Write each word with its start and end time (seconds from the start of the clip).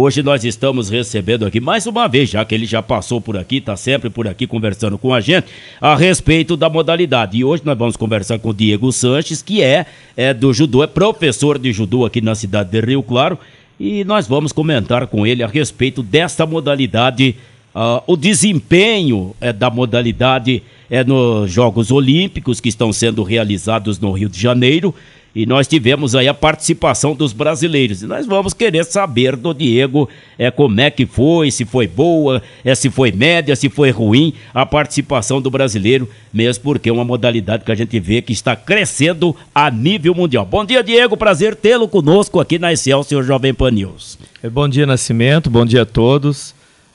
Hoje 0.00 0.22
nós 0.22 0.44
estamos 0.44 0.88
recebendo 0.88 1.44
aqui 1.44 1.58
mais 1.58 1.84
uma 1.84 2.06
vez, 2.06 2.30
já 2.30 2.44
que 2.44 2.54
ele 2.54 2.66
já 2.66 2.80
passou 2.80 3.20
por 3.20 3.36
aqui, 3.36 3.56
está 3.56 3.76
sempre 3.76 4.08
por 4.08 4.28
aqui 4.28 4.46
conversando 4.46 4.96
com 4.96 5.12
a 5.12 5.20
gente, 5.20 5.48
a 5.80 5.96
respeito 5.96 6.56
da 6.56 6.70
modalidade. 6.70 7.36
E 7.36 7.42
hoje 7.42 7.64
nós 7.66 7.76
vamos 7.76 7.96
conversar 7.96 8.38
com 8.38 8.50
o 8.50 8.54
Diego 8.54 8.92
Sanches, 8.92 9.42
que 9.42 9.60
é, 9.60 9.86
é 10.16 10.32
do 10.32 10.54
judô, 10.54 10.84
é 10.84 10.86
professor 10.86 11.58
de 11.58 11.72
judô 11.72 12.06
aqui 12.06 12.20
na 12.20 12.36
cidade 12.36 12.70
de 12.70 12.80
Rio 12.80 13.02
Claro, 13.02 13.36
e 13.80 14.04
nós 14.04 14.28
vamos 14.28 14.52
comentar 14.52 15.04
com 15.08 15.26
ele 15.26 15.42
a 15.42 15.48
respeito 15.48 16.00
desta 16.00 16.46
modalidade, 16.46 17.34
uh, 17.74 18.00
o 18.06 18.16
desempenho 18.16 19.34
é, 19.40 19.52
da 19.52 19.68
modalidade 19.68 20.62
é, 20.88 21.02
nos 21.02 21.50
Jogos 21.50 21.90
Olímpicos 21.90 22.60
que 22.60 22.68
estão 22.68 22.92
sendo 22.92 23.24
realizados 23.24 23.98
no 23.98 24.12
Rio 24.12 24.28
de 24.28 24.40
Janeiro 24.40 24.94
e 25.34 25.46
nós 25.46 25.68
tivemos 25.68 26.14
aí 26.14 26.26
a 26.26 26.34
participação 26.34 27.14
dos 27.14 27.32
brasileiros. 27.32 28.02
E 28.02 28.06
nós 28.06 28.26
vamos 28.26 28.54
querer 28.54 28.84
saber 28.84 29.36
do 29.36 29.52
Diego 29.52 30.08
é, 30.38 30.50
como 30.50 30.80
é 30.80 30.90
que 30.90 31.06
foi, 31.06 31.50
se 31.50 31.64
foi 31.64 31.86
boa, 31.86 32.42
é, 32.64 32.74
se 32.74 32.90
foi 32.90 33.12
média, 33.12 33.54
se 33.54 33.68
foi 33.68 33.90
ruim 33.90 34.32
a 34.52 34.64
participação 34.64 35.40
do 35.40 35.50
brasileiro, 35.50 36.08
mesmo 36.32 36.64
porque 36.64 36.88
é 36.88 36.92
uma 36.92 37.04
modalidade 37.04 37.64
que 37.64 37.72
a 37.72 37.74
gente 37.74 38.00
vê 38.00 38.22
que 38.22 38.32
está 38.32 38.56
crescendo 38.56 39.36
a 39.54 39.70
nível 39.70 40.14
mundial. 40.14 40.44
Bom 40.44 40.64
dia, 40.64 40.82
Diego, 40.82 41.16
prazer 41.16 41.54
tê-lo 41.54 41.86
conosco 41.86 42.40
aqui 42.40 42.58
na 42.58 42.72
Excelsior 42.72 43.22
Jovem 43.22 43.52
Pan 43.52 43.70
News. 43.70 44.18
É, 44.42 44.48
bom 44.48 44.68
dia, 44.68 44.86
Nascimento, 44.86 45.50
bom 45.50 45.64
dia 45.64 45.82
a 45.82 45.86
todos. 45.86 46.54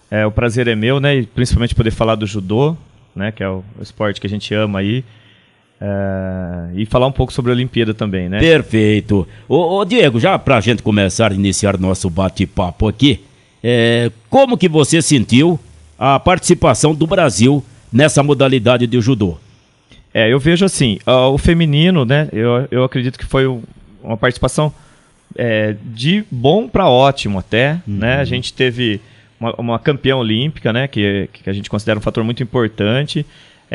É, 0.10 0.26
o 0.26 0.32
prazer 0.32 0.68
é 0.68 0.76
meu, 0.76 1.00
né, 1.00 1.18
e 1.18 1.26
principalmente 1.26 1.74
poder 1.74 1.92
falar 1.92 2.16
do 2.16 2.28
judô, 2.28 2.76
né, 3.16 3.32
que 3.32 3.42
é 3.42 3.50
o 3.50 3.64
esporte 3.82 4.20
que 4.20 4.28
a 4.28 4.30
gente 4.30 4.54
ama 4.54 4.80
aí. 4.80 5.04
É, 5.86 6.70
e 6.76 6.86
falar 6.86 7.08
um 7.08 7.12
pouco 7.12 7.34
sobre 7.34 7.52
a 7.52 7.54
Olimpíada 7.54 7.94
também, 7.94 8.30
né? 8.30 8.40
Perfeito. 8.40 9.28
Ô, 9.50 9.80
ô 9.80 9.84
Diego, 9.84 10.18
já 10.18 10.40
para 10.40 10.56
a 10.56 10.62
gente 10.62 10.82
começar 10.82 11.34
a 11.34 11.36
iniciar 11.36 11.78
nosso 11.78 12.10
bate-papo 12.10 12.88
aqui, 12.88 13.26
é, 13.62 14.10
como 14.30 14.58
que 14.58 14.70
você 14.70 15.02
sentiu 15.02 15.60
a 16.00 16.18
participação 16.22 16.96
do 16.96 17.06
Brasil 17.06 17.62
nessa 17.92 18.24
modalidade 18.24 18.88
de 18.88 19.02
judô? 19.02 19.38
É, 20.14 20.32
eu 20.32 20.40
vejo 20.40 20.64
assim, 20.64 21.00
uh, 21.06 21.34
o 21.34 21.38
feminino, 21.38 22.06
né? 22.06 22.30
Eu, 22.32 22.66
eu 22.72 22.86
acredito 22.86 23.20
que 23.20 23.26
foi 23.26 23.46
uma 24.02 24.16
participação 24.16 24.74
é, 25.36 25.76
de 25.84 26.24
bom 26.32 26.66
para 26.66 26.88
ótimo 26.88 27.40
até, 27.40 27.74
uhum. 27.86 27.98
né? 27.98 28.22
A 28.22 28.24
gente 28.24 28.54
teve 28.54 29.02
uma, 29.38 29.54
uma 29.58 29.80
campeã 29.80 30.16
olímpica, 30.16 30.72
né? 30.72 30.88
Que, 30.88 31.30
que 31.34 31.50
a 31.50 31.54
gente 31.54 31.70
considera 31.70 32.00
um 32.00 32.02
fator 32.02 32.24
muito 32.24 32.42
importante. 32.42 33.26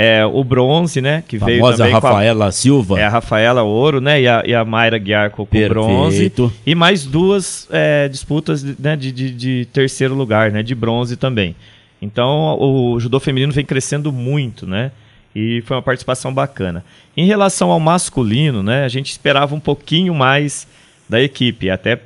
É, 0.01 0.25
o 0.25 0.45
bronze, 0.45 1.01
né? 1.01 1.25
Que 1.27 1.41
Famosa 1.41 1.55
veio 1.57 1.77
também 1.77 1.93
Rafaela 1.93 2.47
a, 2.47 2.53
Silva. 2.53 3.01
É 3.01 3.03
a 3.03 3.09
Rafaela 3.09 3.65
Ouro, 3.65 4.01
né? 4.01 4.23
E 4.23 4.29
a, 4.29 4.45
e 4.47 4.55
a 4.55 4.65
Mayra 4.65 4.97
Guiar 4.97 5.33
com 5.33 5.43
o 5.43 5.47
bronze. 5.47 6.33
E 6.65 6.73
mais 6.73 7.05
duas 7.05 7.67
é, 7.69 8.07
disputas 8.07 8.63
né, 8.63 8.95
de, 8.95 9.11
de, 9.11 9.31
de, 9.33 9.69
terceiro 9.73 10.15
lugar, 10.15 10.53
né? 10.53 10.63
De 10.63 10.73
bronze 10.73 11.17
também. 11.17 11.57
Então 12.01 12.57
o 12.61 13.01
judô 13.01 13.19
feminino 13.19 13.53
vem 13.53 13.65
crescendo 13.65 14.13
muito, 14.13 14.69
né? 14.69 14.93
E 15.35 15.63
foi 15.63 15.77
uma 15.77 15.83
participação 15.83 16.33
bacana. 16.33 16.85
Em 17.17 17.27
relação 17.27 17.73
ao 17.73 17.81
masculino, 17.81 18.63
né? 18.63 18.85
A 18.85 18.89
gente 18.89 19.11
esperava 19.11 19.53
um 19.53 19.61
pouquinho 19.61 20.15
mais 20.15 20.69
da 21.09 21.21
equipe, 21.21 21.71
até 21.71 21.99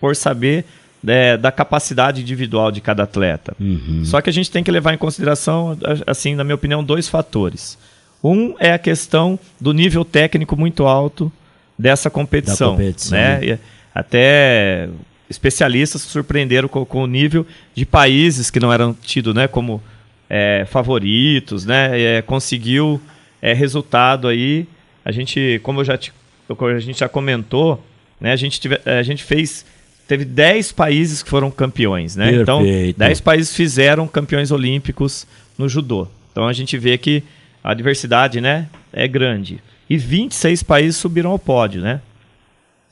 por 0.00 0.16
saber 0.16 0.64
é, 1.06 1.36
da 1.36 1.52
capacidade 1.52 2.20
individual 2.20 2.70
de 2.70 2.80
cada 2.80 3.04
atleta. 3.04 3.54
Uhum. 3.60 4.02
Só 4.04 4.20
que 4.20 4.28
a 4.28 4.32
gente 4.32 4.50
tem 4.50 4.64
que 4.64 4.70
levar 4.70 4.92
em 4.92 4.98
consideração, 4.98 5.76
assim, 6.06 6.34
na 6.34 6.42
minha 6.42 6.54
opinião, 6.54 6.82
dois 6.82 7.08
fatores. 7.08 7.78
Um 8.22 8.54
é 8.58 8.72
a 8.72 8.78
questão 8.78 9.38
do 9.60 9.72
nível 9.72 10.04
técnico 10.04 10.56
muito 10.56 10.84
alto 10.84 11.30
dessa 11.78 12.10
competição. 12.10 12.72
competição. 12.72 13.18
Né? 13.18 13.58
Até 13.94 14.88
especialistas 15.28 16.02
surpreenderam 16.02 16.68
com, 16.68 16.84
com, 16.84 17.02
o 17.02 17.06
nível 17.06 17.46
de 17.74 17.84
países 17.84 18.50
que 18.50 18.60
não 18.60 18.72
eram 18.72 18.94
tidos 18.94 19.34
né, 19.34 19.48
como 19.48 19.82
é, 20.28 20.64
favoritos, 20.68 21.64
né? 21.64 22.00
É, 22.00 22.22
conseguiu 22.22 23.00
é, 23.40 23.52
resultado 23.52 24.28
aí. 24.28 24.66
A 25.04 25.12
gente, 25.12 25.60
como 25.62 25.80
eu 25.80 25.84
já 25.84 25.96
te, 25.96 26.12
a 26.48 26.78
gente 26.78 26.98
já 26.98 27.08
comentou, 27.08 27.84
né, 28.20 28.32
a, 28.32 28.36
gente 28.36 28.60
tive, 28.60 28.80
a 28.84 29.02
gente 29.02 29.22
fez 29.22 29.64
teve 30.06 30.24
10 30.24 30.72
países 30.72 31.22
que 31.22 31.28
foram 31.28 31.50
campeões, 31.50 32.16
né? 32.16 32.32
Então, 32.34 32.62
Perfeito. 32.62 32.96
Então, 32.96 33.08
10 33.08 33.20
países 33.20 33.54
fizeram 33.54 34.06
campeões 34.06 34.50
olímpicos 34.50 35.26
no 35.58 35.68
judô. 35.68 36.08
Então 36.32 36.46
a 36.46 36.52
gente 36.52 36.76
vê 36.76 36.98
que 36.98 37.22
a 37.64 37.74
diversidade, 37.74 38.40
né, 38.40 38.68
é 38.92 39.08
grande. 39.08 39.58
E 39.88 39.96
26 39.96 40.62
países 40.62 40.96
subiram 40.96 41.30
ao 41.30 41.38
pódio, 41.38 41.80
né? 41.80 42.00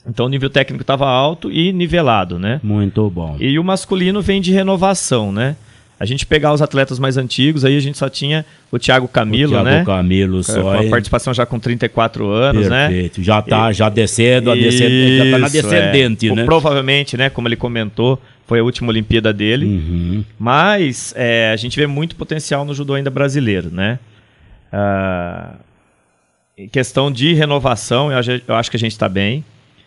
Então 0.07 0.25
o 0.25 0.29
nível 0.29 0.49
técnico 0.49 0.81
estava 0.81 1.07
alto 1.07 1.51
e 1.51 1.73
nivelado, 1.73 2.37
né? 2.37 2.59
Muito 2.63 3.09
bom. 3.09 3.37
E 3.39 3.57
o 3.57 3.63
masculino 3.63 4.21
vem 4.21 4.39
de 4.39 4.51
renovação, 4.51 5.31
né? 5.31 5.55
A 5.97 6.05
gente 6.05 6.25
pegar 6.25 6.51
os 6.51 6.61
atletas 6.61 6.99
mais 6.99 7.15
antigos, 7.15 7.63
aí 7.63 7.77
a 7.77 7.79
gente 7.79 7.97
só 7.97 8.09
tinha 8.09 8.45
o 8.69 8.77
Thiago 8.77 9.07
Camilo, 9.07 9.53
o 9.53 9.63
Thiago 9.63 9.69
né? 9.69 9.85
Camilo 9.85 10.43
só. 10.43 10.61
Com 10.61 10.69
a 10.71 10.83
participação 10.89 11.33
já 11.33 11.45
com 11.45 11.57
34 11.57 12.27
anos, 12.27 12.67
né? 12.67 12.89
Perfeito. 12.89 13.19
né? 13.19 13.23
Já 13.23 13.41
tá 13.41 13.71
já 13.71 13.87
descendo, 13.87 14.51
a 14.51 14.55
descend... 14.55 15.17
já 15.17 15.31
tá 15.31 15.37
na 15.37 15.47
descendente, 15.47 16.29
é. 16.29 16.35
né? 16.35 16.43
Provavelmente, 16.43 17.15
né, 17.15 17.29
como 17.29 17.47
ele 17.47 17.55
comentou, 17.55 18.21
foi 18.45 18.59
a 18.59 18.63
última 18.63 18.89
Olimpíada 18.89 19.31
dele. 19.31 19.65
Uhum. 19.65 20.25
Mas 20.37 21.13
é, 21.15 21.51
a 21.53 21.55
gente 21.55 21.79
vê 21.79 21.87
muito 21.87 22.15
potencial 22.17 22.65
no 22.65 22.73
judô 22.73 22.93
ainda 22.93 23.09
brasileiro, 23.09 23.69
né? 23.71 23.97
Ah, 24.71 25.53
em 26.57 26.67
questão 26.67 27.09
de 27.09 27.33
renovação, 27.33 28.11
eu, 28.11 28.41
eu 28.47 28.55
acho 28.55 28.69
que 28.69 28.77
a 28.77 28.79
gente 28.79 28.91
está 28.91 29.07
bem. 29.07 29.43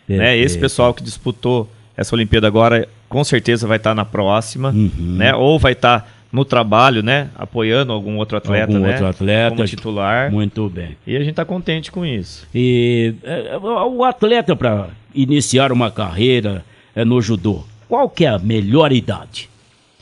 Né? 0.07 0.35
Esse 0.37 0.57
pessoal 0.57 0.91
que 0.91 1.03
disputou 1.03 1.69
essa 1.95 2.15
Olimpíada 2.15 2.47
agora 2.47 2.87
com 3.09 3.23
certeza 3.23 3.67
vai 3.67 3.77
estar 3.77 3.91
tá 3.91 3.95
na 3.95 4.05
próxima, 4.05 4.69
uhum. 4.69 4.91
né? 4.97 5.33
Ou 5.35 5.57
vai 5.57 5.73
estar 5.73 6.01
tá 6.01 6.07
no 6.31 6.45
trabalho, 6.45 7.01
né? 7.01 7.29
Apoiando 7.35 7.91
algum 7.91 8.17
outro 8.17 8.37
atleta, 8.37 8.71
algum 8.71 8.85
né? 8.85 8.91
outro 8.91 9.07
atleta 9.07 9.55
como 9.55 9.67
titular. 9.67 10.31
Muito 10.31 10.69
bem. 10.69 10.95
E 11.05 11.15
a 11.15 11.19
gente 11.19 11.31
está 11.31 11.43
contente 11.43 11.91
com 11.91 12.05
isso. 12.05 12.47
E 12.53 13.15
é, 13.23 13.57
o 13.57 14.03
atleta 14.03 14.55
para 14.55 14.89
iniciar 15.13 15.71
uma 15.71 15.89
carreira 15.89 16.63
é, 16.95 17.03
no 17.03 17.19
judô, 17.19 17.63
qual 17.87 18.07
que 18.07 18.25
é 18.25 18.29
a 18.29 18.37
melhor 18.37 18.91
idade? 18.91 19.49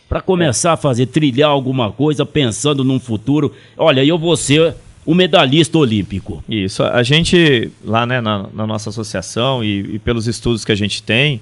Para 0.09 0.21
começar 0.21 0.71
é. 0.71 0.73
a 0.73 0.77
fazer, 0.77 1.05
trilhar 1.07 1.49
alguma 1.49 1.91
coisa, 1.91 2.25
pensando 2.25 2.83
num 2.83 2.99
futuro. 2.99 3.53
Olha, 3.77 4.03
eu 4.03 4.17
vou 4.17 4.35
ser 4.35 4.75
um 5.05 5.13
medalhista 5.13 5.77
olímpico. 5.77 6.43
Isso. 6.49 6.83
A 6.83 7.01
gente, 7.01 7.71
lá 7.85 8.05
né, 8.05 8.19
na, 8.19 8.47
na 8.53 8.67
nossa 8.67 8.89
associação 8.89 9.63
e, 9.63 9.95
e 9.95 9.99
pelos 9.99 10.27
estudos 10.27 10.65
que 10.65 10.71
a 10.73 10.75
gente 10.75 11.01
tem, 11.01 11.39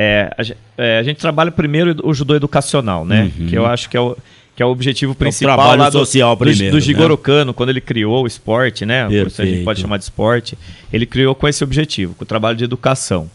é, 0.00 0.30
a, 0.38 0.42
é, 0.80 0.98
a, 0.98 1.02
gente 1.02 1.16
trabalha 1.16 1.50
primeiro 1.50 1.96
o 2.04 2.14
judô 2.14 2.36
educacional, 2.36 3.04
né? 3.04 3.32
Uhum. 3.36 3.48
Que 3.48 3.58
eu 3.58 3.66
acho 3.66 3.90
que 3.90 3.96
é 3.96 4.00
o, 4.00 4.16
que 4.54 4.62
é 4.62 4.66
o 4.66 4.68
objetivo 4.68 5.12
principal 5.12 5.50
é 5.50 5.54
o 5.54 5.66
trabalho 5.66 5.92
social 5.92 6.36
do, 6.36 6.38
primeiro, 6.38 6.70
do, 6.70 6.78
do 6.78 6.80
Jigoro 6.80 7.14
né? 7.14 7.20
Kano, 7.20 7.52
quando 7.52 7.70
ele 7.70 7.80
criou 7.80 8.22
o 8.22 8.26
esporte, 8.28 8.86
né? 8.86 9.08
Perfeito. 9.08 9.42
A 9.42 9.44
gente 9.44 9.64
pode 9.64 9.80
chamar 9.80 9.96
de 9.96 10.04
esporte. 10.04 10.56
Ele 10.92 11.04
criou 11.04 11.34
com 11.34 11.48
esse 11.48 11.64
objetivo, 11.64 12.14
com 12.14 12.22
o 12.22 12.26
trabalho 12.26 12.56
de 12.56 12.62
educação. 12.62 13.28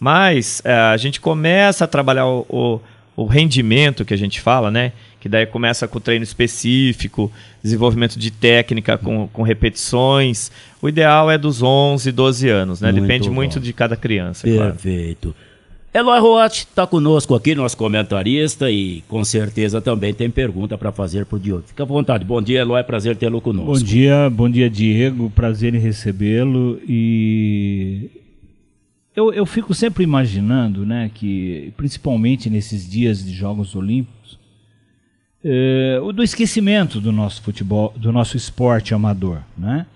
Mas 0.00 0.60
é, 0.64 0.72
a 0.72 0.96
gente 0.96 1.20
começa 1.20 1.84
a 1.84 1.86
trabalhar 1.86 2.26
o, 2.26 2.44
o, 2.48 2.80
o 3.14 3.26
rendimento 3.26 4.04
que 4.04 4.12
a 4.12 4.18
gente 4.18 4.40
fala, 4.40 4.68
né? 4.68 4.90
que 5.20 5.28
daí 5.28 5.44
começa 5.44 5.86
com 5.86 6.00
treino 6.00 6.24
específico, 6.24 7.30
desenvolvimento 7.62 8.18
de 8.18 8.30
técnica 8.30 8.96
com, 8.96 9.28
com 9.28 9.42
repetições. 9.42 10.50
O 10.80 10.88
ideal 10.88 11.30
é 11.30 11.36
dos 11.36 11.62
11, 11.62 12.10
12 12.10 12.48
anos, 12.48 12.80
né? 12.80 12.90
Muito 12.90 13.02
Depende 13.02 13.28
bom. 13.28 13.34
muito 13.34 13.60
de 13.60 13.72
cada 13.74 13.96
criança. 13.96 14.48
Perfeito. 14.48 15.34
Claro. 15.34 15.49
Eloy 15.92 16.20
Roat 16.20 16.58
está 16.58 16.86
conosco 16.86 17.34
aqui, 17.34 17.52
nosso 17.52 17.76
comentarista, 17.76 18.70
e 18.70 19.02
com 19.08 19.24
certeza 19.24 19.80
também 19.80 20.14
tem 20.14 20.30
pergunta 20.30 20.78
para 20.78 20.92
fazer 20.92 21.26
para 21.26 21.34
o 21.34 21.40
Diogo. 21.40 21.64
Fica 21.66 21.82
à 21.82 21.86
vontade. 21.86 22.24
Bom 22.24 22.40
dia, 22.40 22.60
Eloy, 22.60 22.82
prazer 22.84 23.16
tê-lo 23.16 23.40
conosco. 23.40 23.72
Bom 23.72 23.84
dia, 23.84 24.30
bom 24.30 24.48
dia, 24.48 24.70
Diego, 24.70 25.28
prazer 25.30 25.74
em 25.74 25.80
recebê-lo. 25.80 26.80
E 26.88 28.08
eu, 29.16 29.32
eu 29.32 29.44
fico 29.44 29.74
sempre 29.74 30.04
imaginando, 30.04 30.86
né, 30.86 31.10
que 31.12 31.72
principalmente 31.76 32.48
nesses 32.48 32.88
dias 32.88 33.24
de 33.24 33.32
Jogos 33.32 33.74
Olímpicos, 33.74 34.38
é, 35.44 35.98
o 36.02 36.12
do 36.12 36.22
esquecimento 36.22 37.00
do 37.00 37.10
nosso 37.10 37.42
futebol, 37.42 37.92
do 37.96 38.12
nosso 38.12 38.36
esporte 38.36 38.94
amador, 38.94 39.38
né? 39.58 39.86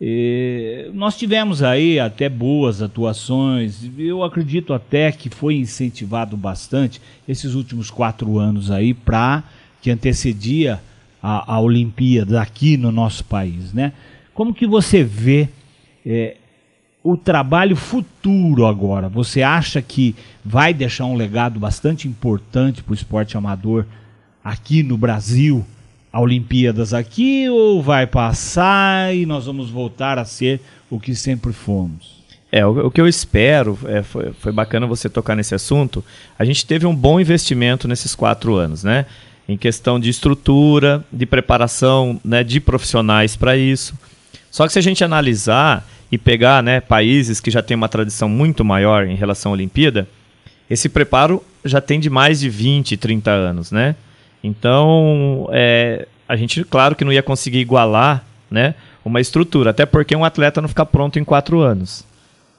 E 0.00 0.90
nós 0.92 1.16
tivemos 1.16 1.62
aí 1.62 1.98
até 1.98 2.28
boas 2.28 2.82
atuações, 2.82 3.90
eu 3.96 4.22
acredito 4.22 4.74
até 4.74 5.10
que 5.10 5.30
foi 5.30 5.56
incentivado 5.56 6.36
bastante 6.36 7.00
esses 7.26 7.54
últimos 7.54 7.90
quatro 7.90 8.38
anos 8.38 8.70
aí 8.70 8.92
para 8.92 9.42
que 9.80 9.90
antecedia 9.90 10.80
a, 11.22 11.54
a 11.54 11.60
Olimpíada 11.60 12.42
aqui 12.42 12.76
no 12.76 12.92
nosso 12.92 13.24
país, 13.24 13.72
né? 13.72 13.92
Como 14.34 14.52
que 14.52 14.66
você 14.66 15.02
vê 15.02 15.48
é, 16.04 16.36
o 17.02 17.16
trabalho 17.16 17.74
futuro 17.74 18.66
agora? 18.66 19.08
Você 19.08 19.42
acha 19.42 19.80
que 19.80 20.14
vai 20.44 20.74
deixar 20.74 21.06
um 21.06 21.14
legado 21.14 21.58
bastante 21.58 22.06
importante 22.06 22.82
para 22.82 22.92
o 22.92 22.94
esporte 22.94 23.34
amador 23.34 23.86
aqui 24.44 24.82
no 24.82 24.98
Brasil? 24.98 25.64
A 26.16 26.20
Olimpíadas 26.20 26.94
aqui 26.94 27.46
ou 27.50 27.82
vai 27.82 28.06
passar 28.06 29.14
e 29.14 29.26
nós 29.26 29.44
vamos 29.44 29.68
voltar 29.68 30.18
a 30.18 30.24
ser 30.24 30.62
o 30.88 30.98
que 30.98 31.14
sempre 31.14 31.52
fomos? 31.52 32.24
É, 32.50 32.64
o, 32.64 32.86
o 32.86 32.90
que 32.90 32.98
eu 32.98 33.06
espero, 33.06 33.78
é, 33.84 34.02
foi, 34.02 34.32
foi 34.32 34.50
bacana 34.50 34.86
você 34.86 35.10
tocar 35.10 35.36
nesse 35.36 35.54
assunto. 35.54 36.02
A 36.38 36.44
gente 36.46 36.64
teve 36.64 36.86
um 36.86 36.96
bom 36.96 37.20
investimento 37.20 37.86
nesses 37.86 38.14
quatro 38.14 38.54
anos, 38.54 38.82
né? 38.82 39.04
Em 39.46 39.58
questão 39.58 40.00
de 40.00 40.08
estrutura, 40.08 41.04
de 41.12 41.26
preparação 41.26 42.18
né, 42.24 42.42
de 42.42 42.60
profissionais 42.60 43.36
para 43.36 43.54
isso. 43.54 43.94
Só 44.50 44.66
que 44.66 44.72
se 44.72 44.78
a 44.78 44.82
gente 44.82 45.04
analisar 45.04 45.86
e 46.10 46.16
pegar 46.16 46.62
né, 46.62 46.80
países 46.80 47.40
que 47.40 47.50
já 47.50 47.60
têm 47.60 47.76
uma 47.76 47.90
tradição 47.90 48.26
muito 48.26 48.64
maior 48.64 49.06
em 49.06 49.16
relação 49.16 49.52
à 49.52 49.54
Olimpíada, 49.54 50.08
esse 50.70 50.88
preparo 50.88 51.44
já 51.62 51.82
tem 51.82 52.00
de 52.00 52.08
mais 52.08 52.40
de 52.40 52.48
20, 52.48 52.96
30 52.96 53.30
anos, 53.30 53.70
né? 53.70 53.94
Então, 54.46 55.48
é, 55.52 56.06
a 56.28 56.36
gente, 56.36 56.64
claro 56.64 56.94
que 56.94 57.04
não 57.04 57.12
ia 57.12 57.22
conseguir 57.22 57.58
igualar 57.58 58.24
né, 58.50 58.74
uma 59.04 59.20
estrutura, 59.20 59.70
até 59.70 59.84
porque 59.84 60.14
um 60.14 60.24
atleta 60.24 60.60
não 60.60 60.68
fica 60.68 60.86
pronto 60.86 61.18
em 61.18 61.24
quatro 61.24 61.60
anos. 61.60 62.04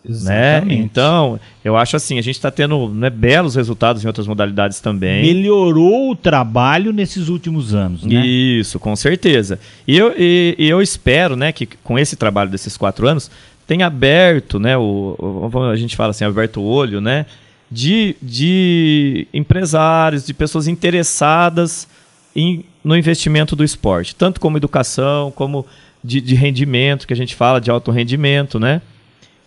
Né? 0.08 0.64
Então, 0.70 1.38
eu 1.66 1.76
acho 1.76 1.98
assim, 1.98 2.18
a 2.18 2.22
gente 2.22 2.36
está 2.36 2.50
tendo 2.50 2.88
né, 2.90 3.10
belos 3.10 3.56
resultados 3.56 4.04
em 4.04 4.08
outras 4.08 4.26
modalidades 4.26 4.80
também. 4.80 5.22
Melhorou 5.22 6.12
o 6.12 6.16
trabalho 6.16 6.94
nesses 6.94 7.28
últimos 7.28 7.74
anos, 7.74 8.04
né? 8.04 8.26
Isso, 8.26 8.80
com 8.80 8.96
certeza. 8.96 9.60
E 9.86 9.98
eu, 9.98 10.14
e, 10.18 10.56
e 10.58 10.70
eu 10.70 10.82
espero 10.82 11.36
né, 11.36 11.52
que 11.52 11.66
com 11.66 12.00
esse 12.00 12.16
trabalho 12.16 12.50
desses 12.50 12.78
quatro 12.78 13.06
anos 13.06 13.30
tenha 13.66 13.86
aberto, 13.86 14.60
né, 14.60 14.78
o, 14.78 15.16
o, 15.20 15.64
a 15.64 15.76
gente 15.76 15.98
fala 15.98 16.12
assim, 16.12 16.24
aberto 16.24 16.62
o 16.62 16.64
olho, 16.64 17.02
né, 17.02 17.26
de, 17.70 18.16
de 18.22 19.28
empresários, 19.34 20.26
de 20.26 20.34
pessoas 20.34 20.68
interessadas 20.68 21.88
em, 22.36 22.64
no 22.84 22.96
investimento 22.96 23.56
do 23.56 23.64
esporte, 23.64 24.16
tanto 24.16 24.40
como 24.40 24.58
educação, 24.58 25.32
como 25.32 25.66
de, 26.04 26.22
de 26.22 26.36
rendimento, 26.36 27.08
que 27.08 27.14
a 27.14 27.18
gente 27.18 27.36
fala 27.36 27.60
de 27.60 27.70
alto 27.70 27.92
rendimento, 27.92 28.60
né? 28.60 28.82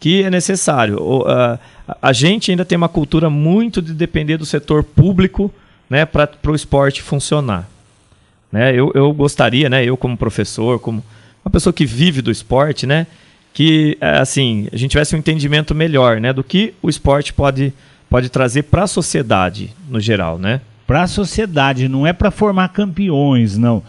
que 0.01 0.23
é 0.23 0.31
necessário. 0.31 1.01
O, 1.01 1.29
a, 1.29 1.59
a 2.01 2.13
gente 2.13 2.51
ainda 2.51 2.65
tem 2.65 2.77
uma 2.77 2.89
cultura 2.89 3.29
muito 3.29 3.83
de 3.83 3.93
depender 3.93 4.39
do 4.39 4.47
setor 4.47 4.83
público 4.83 5.53
né, 5.89 6.07
para 6.07 6.31
o 6.49 6.55
esporte 6.55 7.03
funcionar. 7.03 7.69
Né? 8.51 8.75
Eu, 8.75 8.91
eu 8.95 9.13
gostaria, 9.13 9.69
né, 9.69 9.85
eu 9.85 9.97
como 9.97 10.17
professor, 10.17 10.81
como 10.81 11.05
uma 11.45 11.51
pessoa 11.51 11.73
que 11.73 11.85
vive 11.85 12.23
do 12.23 12.31
esporte, 12.31 12.87
né, 12.87 13.07
que 13.53 13.99
assim 14.01 14.69
a 14.73 14.77
gente 14.77 14.93
tivesse 14.93 15.15
um 15.15 15.19
entendimento 15.19 15.75
melhor 15.75 16.21
né, 16.21 16.33
do 16.33 16.43
que 16.43 16.73
o 16.81 16.89
esporte 16.89 17.33
pode, 17.33 17.73
pode 18.11 18.29
trazer 18.29 18.65
para 18.65 18.83
a 18.83 18.89
sociedade 18.89 19.73
no 19.89 20.01
geral. 20.01 20.39
Né? 20.39 20.61
Para 20.87 21.05
a 21.05 21.07
sociedade, 21.07 21.89
não 21.89 22.07
é 22.07 22.13
para 22.13 22.33
formar 22.33 22.69
campeões, 22.71 23.57
não. 23.57 23.83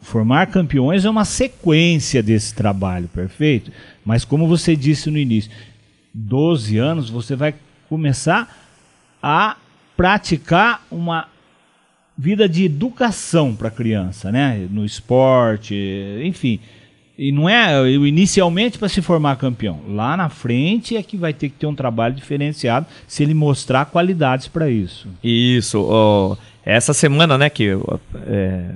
Formar 0.00 0.46
campeões 0.46 1.04
é 1.04 1.10
uma 1.10 1.24
sequência 1.24 2.22
desse 2.22 2.54
trabalho, 2.54 3.08
perfeito? 3.08 3.72
Mas 4.04 4.24
como 4.24 4.46
você 4.46 4.76
disse 4.76 5.10
no 5.10 5.18
início, 5.18 5.50
12 6.12 6.78
anos 6.78 7.10
você 7.10 7.34
vai 7.34 7.54
começar 7.88 8.54
a 9.22 9.56
praticar 9.96 10.86
uma 10.90 11.26
vida 12.16 12.48
de 12.48 12.64
educação 12.66 13.56
para 13.56 13.68
a 13.68 13.72
criança, 13.72 14.30
né? 14.30 14.68
No 14.70 14.84
esporte, 14.84 15.74
enfim. 16.22 16.60
E 17.16 17.30
não 17.30 17.48
é 17.48 17.88
inicialmente 17.90 18.76
para 18.76 18.88
se 18.88 19.00
formar 19.00 19.36
campeão. 19.36 19.80
Lá 19.88 20.16
na 20.16 20.28
frente 20.28 20.96
é 20.96 21.02
que 21.02 21.16
vai 21.16 21.32
ter 21.32 21.48
que 21.48 21.54
ter 21.54 21.66
um 21.66 21.74
trabalho 21.74 22.14
diferenciado 22.14 22.86
se 23.06 23.22
ele 23.22 23.34
mostrar 23.34 23.84
qualidades 23.84 24.48
para 24.48 24.68
isso. 24.68 25.06
Isso. 25.22 25.80
Oh, 25.80 26.36
essa 26.64 26.92
semana, 26.92 27.38
né, 27.38 27.48
que 27.48 27.70
é, 28.26 28.70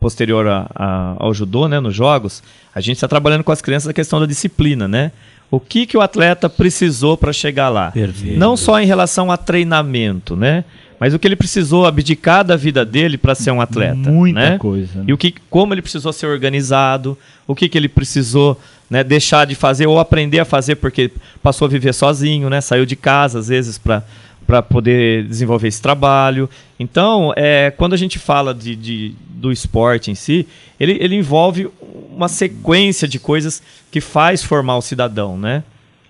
posterior 0.00 0.48
a, 0.48 0.68
a, 0.74 1.16
ao 1.18 1.32
judô, 1.32 1.68
né, 1.68 1.78
nos 1.78 1.94
jogos, 1.94 2.42
a 2.74 2.80
gente 2.80 2.96
está 2.96 3.06
trabalhando 3.06 3.44
com 3.44 3.52
as 3.52 3.62
crianças 3.62 3.88
a 3.88 3.92
questão 3.92 4.18
da 4.18 4.26
disciplina, 4.26 4.88
né? 4.88 5.12
O 5.50 5.58
que, 5.58 5.84
que 5.84 5.96
o 5.96 6.00
atleta 6.00 6.48
precisou 6.48 7.16
para 7.16 7.32
chegar 7.32 7.68
lá? 7.68 7.90
Perfeito. 7.90 8.38
Não 8.38 8.56
só 8.56 8.80
em 8.80 8.86
relação 8.86 9.30
a 9.32 9.36
treinamento, 9.36 10.36
né? 10.36 10.64
Mas 11.00 11.14
o 11.14 11.18
que 11.18 11.26
ele 11.26 11.34
precisou 11.34 11.86
abdicar 11.86 12.44
da 12.44 12.56
vida 12.56 12.84
dele 12.84 13.16
para 13.16 13.34
ser 13.34 13.50
um 13.50 13.60
atleta. 13.62 13.96
Muita 13.96 14.38
né? 14.38 14.58
coisa. 14.58 14.98
Né? 14.98 15.06
E 15.08 15.12
o 15.14 15.16
que, 15.16 15.34
como 15.48 15.72
ele 15.72 15.80
precisou 15.80 16.12
ser 16.12 16.26
organizado, 16.26 17.16
o 17.46 17.54
que, 17.54 17.70
que 17.70 17.78
ele 17.78 17.88
precisou 17.88 18.60
né, 18.90 19.02
deixar 19.02 19.46
de 19.46 19.54
fazer 19.54 19.86
ou 19.86 19.98
aprender 19.98 20.40
a 20.40 20.44
fazer 20.44 20.76
porque 20.76 21.10
passou 21.42 21.64
a 21.64 21.68
viver 21.68 21.94
sozinho, 21.94 22.50
né? 22.50 22.60
Saiu 22.60 22.84
de 22.84 22.96
casa 22.96 23.38
às 23.38 23.48
vezes 23.48 23.78
para 23.78 24.04
para 24.46 24.62
poder 24.62 25.26
desenvolver 25.26 25.68
esse 25.68 25.80
trabalho. 25.80 26.50
Então, 26.76 27.32
é, 27.36 27.72
quando 27.76 27.92
a 27.92 27.96
gente 27.96 28.18
fala 28.18 28.52
de, 28.52 28.74
de, 28.74 29.14
do 29.28 29.52
esporte 29.52 30.10
em 30.10 30.16
si, 30.16 30.44
ele, 30.80 30.98
ele 31.00 31.14
envolve 31.14 31.70
uma 32.10 32.26
sequência 32.26 33.06
de 33.06 33.20
coisas 33.20 33.62
que 33.92 34.00
faz 34.00 34.42
formar 34.42 34.76
o 34.76 34.82
cidadão, 34.82 35.38
né? 35.38 35.62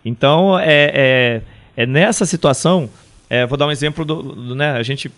Então, 0.02 0.58
é, 0.58 0.62
é, 0.94 1.42
é 1.76 1.84
nessa 1.84 2.24
situação, 2.24 2.88
é, 3.30 3.46
vou 3.46 3.56
dar 3.56 3.66
um 3.66 3.70
exemplo 3.70 4.04
do, 4.04 4.22
do, 4.22 4.54
né? 4.56 4.72
A 4.72 4.82
gente 4.82 5.10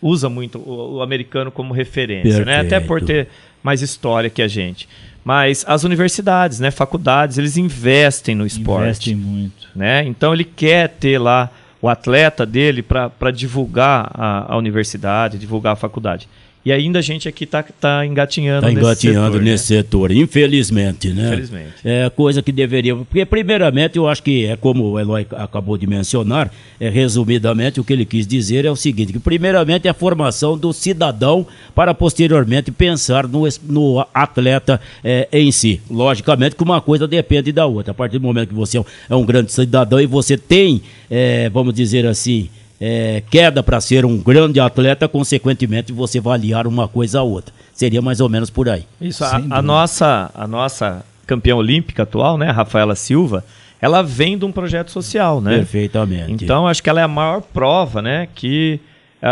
usa 0.00 0.28
muito 0.28 0.58
o, 0.58 0.96
o 0.96 1.02
americano 1.02 1.50
como 1.50 1.72
referência, 1.72 2.44
né? 2.44 2.60
Até 2.60 2.78
por 2.78 3.00
ter 3.00 3.26
mais 3.62 3.80
história 3.80 4.28
que 4.28 4.42
a 4.42 4.46
gente. 4.46 4.86
Mas 5.24 5.64
as 5.66 5.84
universidades, 5.84 6.60
né, 6.60 6.70
faculdades, 6.70 7.38
eles 7.38 7.56
investem 7.56 8.34
no 8.34 8.44
esporte. 8.44 8.84
Investem 8.84 9.16
muito. 9.16 9.68
Né? 9.74 10.04
Então 10.04 10.34
ele 10.34 10.44
quer 10.44 10.90
ter 10.90 11.18
lá 11.18 11.50
o 11.80 11.88
atleta 11.88 12.44
dele 12.44 12.82
para 12.82 13.30
divulgar 13.30 14.10
a, 14.12 14.52
a 14.52 14.56
universidade, 14.56 15.38
divulgar 15.38 15.72
a 15.72 15.76
faculdade. 15.76 16.28
E 16.64 16.72
ainda 16.72 17.00
a 17.00 17.02
gente 17.02 17.28
aqui 17.28 17.44
está 17.44 17.62
tá 17.62 18.06
engatinhando, 18.06 18.62
tá 18.62 18.72
engatinhando 18.72 19.38
nesse 19.38 19.66
setor, 19.66 20.08
né? 20.08 20.16
infelizmente, 20.16 21.10
né? 21.10 21.26
Infelizmente. 21.26 21.74
É 21.84 22.08
coisa 22.08 22.40
que 22.40 22.50
deveria. 22.50 22.96
Porque, 22.96 23.22
primeiramente, 23.26 23.98
eu 23.98 24.08
acho 24.08 24.22
que 24.22 24.46
é 24.46 24.56
como 24.56 24.92
o 24.92 24.98
Eloy 24.98 25.26
acabou 25.32 25.76
de 25.76 25.86
mencionar, 25.86 26.50
é, 26.80 26.88
resumidamente, 26.88 27.80
o 27.80 27.84
que 27.84 27.92
ele 27.92 28.06
quis 28.06 28.26
dizer 28.26 28.64
é 28.64 28.70
o 28.70 28.76
seguinte: 28.76 29.12
que, 29.12 29.18
primeiramente, 29.18 29.86
é 29.86 29.90
a 29.90 29.94
formação 29.94 30.56
do 30.56 30.72
cidadão 30.72 31.46
para 31.74 31.92
posteriormente 31.92 32.70
pensar 32.70 33.28
no, 33.28 33.46
no 33.64 34.06
atleta 34.14 34.80
é, 35.04 35.28
em 35.30 35.52
si. 35.52 35.82
Logicamente 35.90 36.56
que 36.56 36.62
uma 36.62 36.80
coisa 36.80 37.06
depende 37.06 37.52
da 37.52 37.66
outra. 37.66 37.90
A 37.90 37.94
partir 37.94 38.18
do 38.18 38.22
momento 38.22 38.48
que 38.48 38.54
você 38.54 38.78
é 38.78 39.14
um 39.14 39.22
é 39.22 39.26
grande 39.26 39.52
cidadão 39.52 40.00
e 40.00 40.06
você 40.06 40.38
tem, 40.38 40.80
é, 41.10 41.50
vamos 41.50 41.74
dizer 41.74 42.06
assim, 42.06 42.48
é, 42.86 43.22
queda 43.30 43.62
para 43.62 43.80
ser 43.80 44.04
um 44.04 44.18
grande 44.18 44.60
atleta, 44.60 45.08
consequentemente 45.08 45.90
você 45.90 46.20
vai 46.20 46.34
aliar 46.34 46.66
uma 46.66 46.86
coisa 46.86 47.20
a 47.20 47.22
outra. 47.22 47.54
Seria 47.72 48.02
mais 48.02 48.20
ou 48.20 48.28
menos 48.28 48.50
por 48.50 48.68
aí. 48.68 48.84
Isso, 49.00 49.24
a, 49.24 49.36
a, 49.36 49.62
nossa, 49.62 50.30
a 50.34 50.46
nossa 50.46 51.02
campeã 51.26 51.56
olímpica 51.56 52.02
atual, 52.02 52.36
né, 52.36 52.50
Rafaela 52.50 52.94
Silva, 52.94 53.42
ela 53.80 54.02
vem 54.02 54.36
de 54.36 54.44
um 54.44 54.52
projeto 54.52 54.90
social, 54.90 55.40
né? 55.40 55.56
Perfeitamente. 55.56 56.44
Então 56.44 56.68
acho 56.68 56.82
que 56.82 56.90
ela 56.90 57.00
é 57.00 57.04
a 57.04 57.08
maior 57.08 57.40
prova, 57.40 58.02
né, 58.02 58.28
que 58.34 58.78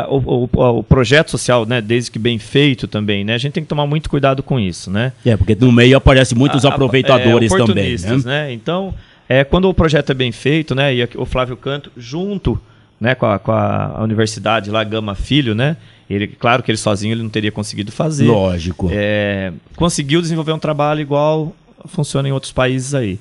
o, 0.09 0.47
o, 0.47 0.79
o, 0.79 0.83
projeto 0.83 1.31
social, 1.31 1.67
né, 1.67 1.83
desde 1.83 2.11
que 2.11 2.19
bem 2.19 2.39
feito 2.39 2.89
também, 2.89 3.23
né, 3.23 3.35
a 3.35 3.39
gente 3.39 3.53
tem 3.53 3.63
que 3.63 3.69
tomar 3.69 3.87
muito 3.87 4.09
cuidado 4.09 4.43
com 4.43 4.59
isso, 4.59 4.91
né? 4.91 5.13
É, 5.27 5.37
porque 5.37 5.55
no 5.55 5.71
meio 5.71 5.99
aparecem 5.99 6.39
muitos 6.39 6.65
a, 6.65 6.71
aproveitadores 6.71 7.53
é, 7.53 7.57
também, 7.59 7.97
né? 7.99 8.17
né? 8.25 8.53
Então, 8.55 8.95
é, 9.29 9.45
quando 9.45 9.69
o 9.69 9.75
projeto 9.75 10.09
é 10.09 10.15
bem 10.15 10.33
feito, 10.33 10.75
né, 10.75 10.95
e 10.95 11.07
o 11.17 11.27
Flávio 11.27 11.55
Canto, 11.55 11.93
junto 11.95 12.59
né, 13.03 13.17
com 13.17 13.27
a, 13.27 13.37
com 13.37 13.51
a 13.51 14.01
universidade 14.01 14.71
lá, 14.71 14.85
Gama 14.85 15.17
Filho, 15.17 15.57
né? 15.57 15.77
Ele, 16.09 16.29
claro 16.29 16.63
que 16.63 16.71
ele 16.71 16.79
sozinho 16.79 17.15
ele 17.15 17.23
não 17.23 17.29
teria 17.29 17.51
conseguido 17.51 17.91
fazer. 17.91 18.27
Lógico. 18.27 18.89
É, 18.93 19.53
conseguiu 19.75 20.21
desenvolver 20.23 20.53
um 20.53 20.59
trabalho 20.59 21.01
igual 21.01 21.53
funciona 21.87 22.29
em 22.29 22.33
outros 22.33 22.53
países 22.53 22.95
aí. 22.95 23.19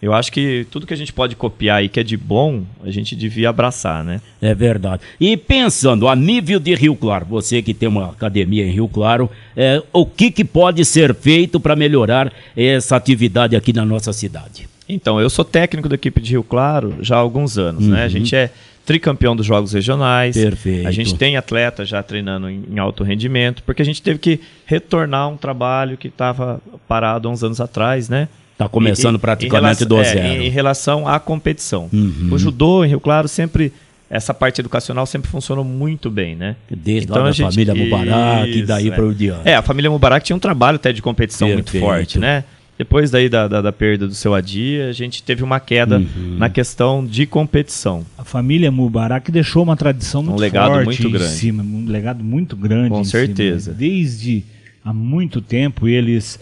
Eu 0.00 0.12
acho 0.12 0.30
que 0.30 0.66
tudo 0.70 0.86
que 0.86 0.94
a 0.94 0.96
gente 0.96 1.12
pode 1.12 1.34
copiar 1.34 1.78
aí 1.78 1.88
que 1.88 1.98
é 1.98 2.02
de 2.02 2.16
bom, 2.16 2.62
a 2.84 2.90
gente 2.90 3.16
devia 3.16 3.48
abraçar, 3.48 4.04
né? 4.04 4.20
É 4.40 4.54
verdade. 4.54 5.02
E 5.18 5.36
pensando 5.36 6.06
a 6.06 6.14
nível 6.14 6.60
de 6.60 6.74
Rio 6.76 6.94
Claro, 6.94 7.26
você 7.28 7.60
que 7.60 7.74
tem 7.74 7.88
uma 7.88 8.10
academia 8.10 8.64
em 8.64 8.70
Rio 8.70 8.86
Claro, 8.86 9.28
é, 9.56 9.82
o 9.92 10.06
que, 10.06 10.30
que 10.30 10.44
pode 10.44 10.84
ser 10.84 11.12
feito 11.12 11.58
para 11.58 11.74
melhorar 11.74 12.32
essa 12.56 12.94
atividade 12.94 13.56
aqui 13.56 13.72
na 13.72 13.84
nossa 13.84 14.12
cidade? 14.12 14.68
Então, 14.88 15.18
eu 15.18 15.30
sou 15.30 15.44
técnico 15.44 15.88
da 15.88 15.94
equipe 15.94 16.20
de 16.20 16.32
Rio 16.32 16.44
Claro 16.44 16.96
já 17.00 17.16
há 17.16 17.18
alguns 17.18 17.56
anos, 17.56 17.84
uhum. 17.84 17.92
né? 17.92 18.04
A 18.04 18.08
gente 18.08 18.36
é 18.36 18.50
tricampeão 18.84 19.34
dos 19.34 19.46
Jogos 19.46 19.72
Regionais. 19.72 20.36
Perfeito. 20.36 20.86
A 20.86 20.90
gente 20.90 21.14
tem 21.14 21.36
atleta 21.36 21.84
já 21.84 22.02
treinando 22.02 22.48
em, 22.48 22.64
em 22.70 22.78
alto 22.78 23.02
rendimento, 23.02 23.62
porque 23.62 23.82
a 23.82 23.84
gente 23.84 24.02
teve 24.02 24.18
que 24.18 24.40
retornar 24.66 25.28
um 25.28 25.36
trabalho 25.36 25.96
que 25.96 26.08
estava 26.08 26.60
parado 26.86 27.28
há 27.28 27.30
uns 27.30 27.42
anos 27.42 27.60
atrás, 27.60 28.08
né? 28.08 28.28
Está 28.52 28.68
começando 28.68 29.16
e, 29.16 29.18
praticamente 29.18 29.84
relação, 29.84 29.88
do 29.88 30.00
é, 30.00 30.04
zero. 30.04 30.26
Em, 30.26 30.46
em, 30.46 30.48
relação 30.48 31.08
à 31.08 31.18
competição. 31.18 31.88
Uhum. 31.92 32.28
O 32.30 32.38
judô 32.38 32.84
em 32.84 32.88
Rio 32.88 33.00
Claro 33.00 33.26
sempre 33.26 33.72
essa 34.08 34.32
parte 34.32 34.60
educacional 34.60 35.06
sempre 35.06 35.28
funcionou 35.28 35.64
muito 35.64 36.08
bem, 36.08 36.36
né? 36.36 36.54
Desde 36.70 37.06
então, 37.06 37.16
lá 37.16 37.24
da 37.24 37.32
gente, 37.32 37.50
família 37.50 37.74
Mubarak 37.74 38.58
e 38.58 38.62
daí 38.62 38.88
é. 38.88 38.90
para 38.92 39.04
o 39.04 39.12
diante. 39.12 39.48
É, 39.48 39.56
a 39.56 39.62
família 39.62 39.90
Mubarak 39.90 40.24
tinha 40.24 40.36
um 40.36 40.38
trabalho 40.38 40.76
até 40.76 40.92
de 40.92 41.02
competição 41.02 41.48
Perfeito. 41.48 41.72
muito 41.72 41.84
forte, 41.84 42.18
né? 42.18 42.44
Depois 42.76 43.10
daí 43.10 43.28
da, 43.28 43.46
da, 43.46 43.60
da, 43.62 43.72
perda 43.72 44.06
do 44.06 44.14
seu 44.14 44.34
Adia, 44.34 44.88
a 44.88 44.92
gente 44.92 45.22
teve 45.22 45.44
uma 45.44 45.60
queda 45.60 45.98
uhum. 45.98 46.36
na 46.38 46.48
questão 46.48 47.06
de 47.06 47.24
competição. 47.24 48.04
A 48.18 48.24
família 48.24 48.70
Mubarak 48.70 49.30
deixou 49.30 49.62
uma 49.62 49.76
tradição 49.76 50.22
muito 50.22 50.36
um 50.36 50.40
legado 50.40 50.72
forte 50.72 50.86
muito 50.86 51.10
grande. 51.10 51.32
Cima, 51.32 51.62
um 51.62 51.84
legado 51.86 52.24
muito 52.24 52.56
grande. 52.56 52.90
Com 52.90 53.04
certeza. 53.04 53.72
Cima. 53.72 53.76
Desde 53.76 54.44
há 54.84 54.92
muito 54.92 55.40
tempo 55.40 55.86
eles 55.86 56.38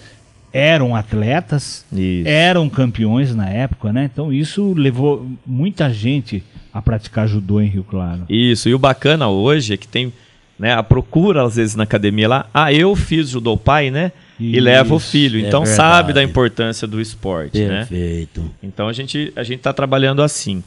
eram 0.53 0.95
atletas, 0.95 1.85
isso. 1.93 2.29
eram 2.29 2.69
campeões 2.69 3.35
na 3.35 3.49
época, 3.49 3.93
né? 3.93 4.09
Então 4.13 4.33
isso 4.33 4.75
levou 4.75 5.27
muita 5.47 5.93
gente 5.93 6.43
a 6.73 6.81
praticar 6.81 7.29
judô 7.29 7.61
em 7.61 7.69
Rio 7.69 7.85
Claro. 7.85 8.25
Isso, 8.29 8.69
e 8.69 8.75
o 8.75 8.79
bacana 8.79 9.29
hoje 9.29 9.75
é 9.75 9.77
que 9.77 9.89
tem 9.89 10.13
né, 10.59 10.73
a 10.73 10.83
procura 10.83 11.45
às 11.45 11.57
vezes 11.57 11.75
na 11.75 11.83
academia 11.83 12.29
lá, 12.29 12.47
ah, 12.53 12.73
eu 12.73 12.95
fiz 12.95 13.29
judô 13.29 13.57
pai, 13.57 13.91
né? 13.91 14.13
E 14.43 14.61
leva 14.61 14.95
o 14.95 14.99
filho, 14.99 15.43
é 15.43 15.47
então 15.47 15.65
sabe 15.65 16.13
da 16.13 16.23
importância 16.23 16.87
do 16.87 17.01
esporte, 17.01 17.59
né? 17.59 17.87
Perfeito. 17.87 18.41
né? 18.41 18.51
Então 18.63 18.89
a 18.89 18.93
gente 18.93 19.33
a 19.37 19.43
gente 19.43 19.59
está 19.59 19.73
trabalhando 19.73 20.23
assim. 20.23 20.63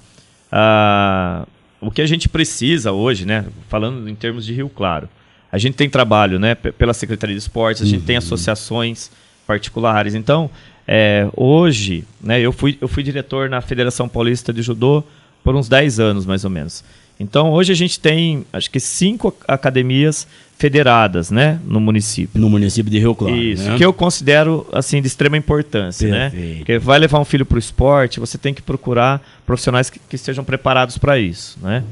Ah, 0.51 1.45
o 1.81 1.91
que 1.91 2.01
a 2.01 2.05
gente 2.05 2.29
precisa 2.29 2.91
hoje, 2.91 3.25
né? 3.25 3.45
Falando 3.67 4.07
em 4.09 4.15
termos 4.15 4.45
de 4.45 4.53
Rio 4.53 4.69
Claro, 4.69 5.09
a 5.51 5.57
gente 5.57 5.75
tem 5.75 5.89
trabalho, 5.89 6.39
né? 6.39 6.55
Pela 6.55 6.93
Secretaria 6.93 7.35
de 7.35 7.41
Esportes, 7.41 7.81
a 7.81 7.85
gente 7.85 7.99
uhum. 8.01 8.05
tem 8.05 8.17
associações 8.17 9.11
particulares. 9.45 10.15
Então, 10.15 10.49
é, 10.87 11.27
hoje, 11.35 12.03
né, 12.21 12.39
eu, 12.39 12.51
fui, 12.51 12.77
eu 12.79 12.87
fui 12.87 13.03
diretor 13.03 13.49
na 13.49 13.61
Federação 13.61 14.07
Paulista 14.07 14.53
de 14.53 14.61
Judô 14.61 15.03
por 15.43 15.55
uns 15.55 15.69
10 15.69 15.99
anos, 15.99 16.25
mais 16.25 16.43
ou 16.43 16.49
menos. 16.49 16.83
Então, 17.19 17.51
hoje 17.51 17.71
a 17.71 17.75
gente 17.75 17.99
tem, 17.99 18.45
acho 18.51 18.69
que 18.69 18.79
cinco 18.79 19.33
academias 19.47 20.27
federadas, 20.57 21.31
né, 21.31 21.59
no 21.65 21.79
município. 21.79 22.39
No 22.39 22.49
município 22.49 22.89
de 22.89 22.99
Rio 22.99 23.15
Claro. 23.15 23.35
Isso, 23.35 23.63
né? 23.63 23.77
que 23.77 23.85
eu 23.85 23.93
considero, 23.93 24.65
assim, 24.71 25.01
de 25.01 25.07
extrema 25.07 25.37
importância, 25.37 26.09
né? 26.09 26.29
Perfeito. 26.29 26.49
né? 26.49 26.57
Porque 26.57 26.79
vai 26.79 26.99
levar 26.99 27.19
um 27.19 27.25
filho 27.25 27.45
para 27.45 27.55
o 27.55 27.59
esporte, 27.59 28.19
você 28.19 28.37
tem 28.37 28.53
que 28.53 28.61
procurar 28.61 29.21
profissionais 29.45 29.89
que, 29.89 29.99
que 29.99 30.15
estejam 30.15 30.43
preparados 30.43 30.97
para 30.97 31.17
isso, 31.17 31.57
né? 31.61 31.83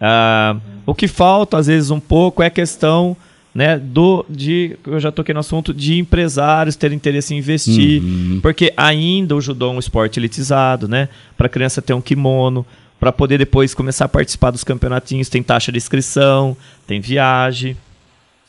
Ah, 0.00 0.56
o 0.86 0.94
que 0.94 1.06
falta, 1.06 1.58
às 1.58 1.66
vezes, 1.66 1.90
um 1.90 2.00
pouco 2.00 2.42
é 2.42 2.46
a 2.46 2.50
questão 2.50 3.16
né, 3.54 3.78
do 3.78 4.24
de 4.28 4.76
eu 4.86 5.00
já 5.00 5.10
toquei 5.10 5.34
no 5.34 5.40
assunto 5.40 5.74
de 5.74 5.98
empresários 5.98 6.76
terem 6.76 6.96
interesse 6.96 7.34
em 7.34 7.38
investir, 7.38 8.00
uhum. 8.00 8.38
porque 8.40 8.72
ainda 8.76 9.34
o 9.34 9.40
judô 9.40 9.66
é 9.66 9.70
um 9.72 9.78
esporte 9.78 10.20
elitizado, 10.20 10.86
né? 10.86 11.08
Para 11.36 11.46
a 11.46 11.50
criança 11.50 11.82
ter 11.82 11.92
um 11.92 12.00
kimono, 12.00 12.64
para 13.00 13.10
poder 13.10 13.38
depois 13.38 13.72
começar 13.72 14.04
a 14.04 14.08
participar 14.08 14.50
dos 14.50 14.62
campeonatinhos, 14.62 15.30
tem 15.30 15.42
taxa 15.42 15.72
de 15.72 15.78
inscrição, 15.78 16.54
tem 16.86 17.00
viagem, 17.00 17.74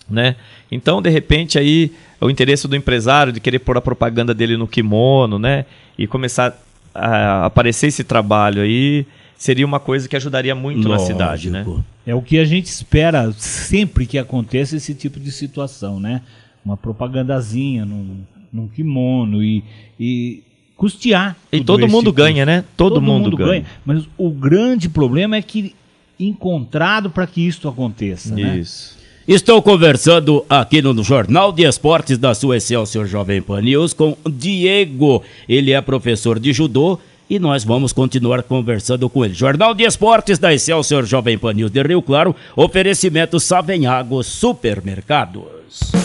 né? 0.09 0.35
Então, 0.69 1.01
de 1.01 1.09
repente 1.09 1.57
aí 1.57 1.93
o 2.19 2.29
interesse 2.29 2.67
do 2.67 2.75
empresário 2.75 3.31
de 3.31 3.39
querer 3.39 3.59
pôr 3.59 3.77
a 3.77 3.81
propaganda 3.81 4.33
dele 4.33 4.57
no 4.57 4.67
kimono, 4.67 5.39
né? 5.39 5.65
E 5.97 6.05
começar 6.05 6.61
a 6.93 7.45
aparecer 7.45 7.87
esse 7.87 8.03
trabalho 8.03 8.61
aí, 8.61 9.07
seria 9.37 9.65
uma 9.65 9.79
coisa 9.79 10.07
que 10.09 10.17
ajudaria 10.17 10.53
muito 10.53 10.85
Lógico. 10.87 11.01
na 11.01 11.07
cidade, 11.07 11.49
né? 11.49 11.65
É 12.05 12.13
o 12.13 12.21
que 12.21 12.37
a 12.37 12.45
gente 12.45 12.65
espera 12.65 13.31
sempre 13.37 14.05
que 14.05 14.17
aconteça 14.17 14.75
esse 14.75 14.93
tipo 14.93 15.17
de 15.19 15.31
situação, 15.31 15.97
né? 15.97 16.21
Uma 16.63 16.75
propagandazinha 16.75 17.85
num, 17.85 18.17
num 18.51 18.67
kimono 18.67 19.41
e, 19.41 19.63
e 19.97 20.43
custear. 20.81 21.37
E 21.51 21.63
todo 21.63 21.87
mundo 21.87 22.11
ganha, 22.11 22.43
né? 22.43 22.63
Todo, 22.75 22.95
todo 22.95 23.03
mundo, 23.03 23.25
mundo 23.25 23.37
ganha. 23.37 23.51
ganha. 23.51 23.65
Mas 23.85 24.03
o 24.17 24.31
grande 24.31 24.89
problema 24.89 25.35
é 25.35 25.41
que 25.41 25.75
encontrado 26.19 27.11
para 27.11 27.27
que 27.27 27.39
isso 27.39 27.69
aconteça, 27.69 28.33
né? 28.33 28.57
Isso. 28.57 28.95
Né? 28.95 29.01
Estou 29.27 29.61
conversando 29.61 30.43
aqui 30.49 30.81
no 30.81 31.03
Jornal 31.03 31.51
de 31.51 31.67
Esportes 31.67 32.17
da 32.17 32.33
sua 32.33 32.57
Excelsior 32.57 33.05
Jovem 33.05 33.43
Pan 33.43 33.61
News 33.61 33.93
com 33.93 34.17
Diego. 34.27 35.21
Ele 35.47 35.71
é 35.71 35.79
professor 35.81 36.39
de 36.39 36.51
judô 36.51 36.97
e 37.31 37.39
nós 37.39 37.63
vamos 37.63 37.93
continuar 37.93 38.43
conversando 38.43 39.09
com 39.09 39.23
ele. 39.23 39.33
Jornal 39.33 39.73
de 39.73 39.85
Esportes 39.85 40.37
da 40.37 40.53
Excelsior 40.53 41.05
Jovem 41.05 41.37
Pan 41.37 41.53
News 41.53 41.71
de 41.71 41.81
Rio 41.81 42.01
Claro, 42.01 42.35
oferecimento 42.57 43.39
Savenhago 43.39 44.21
Supermercados. 44.21 45.45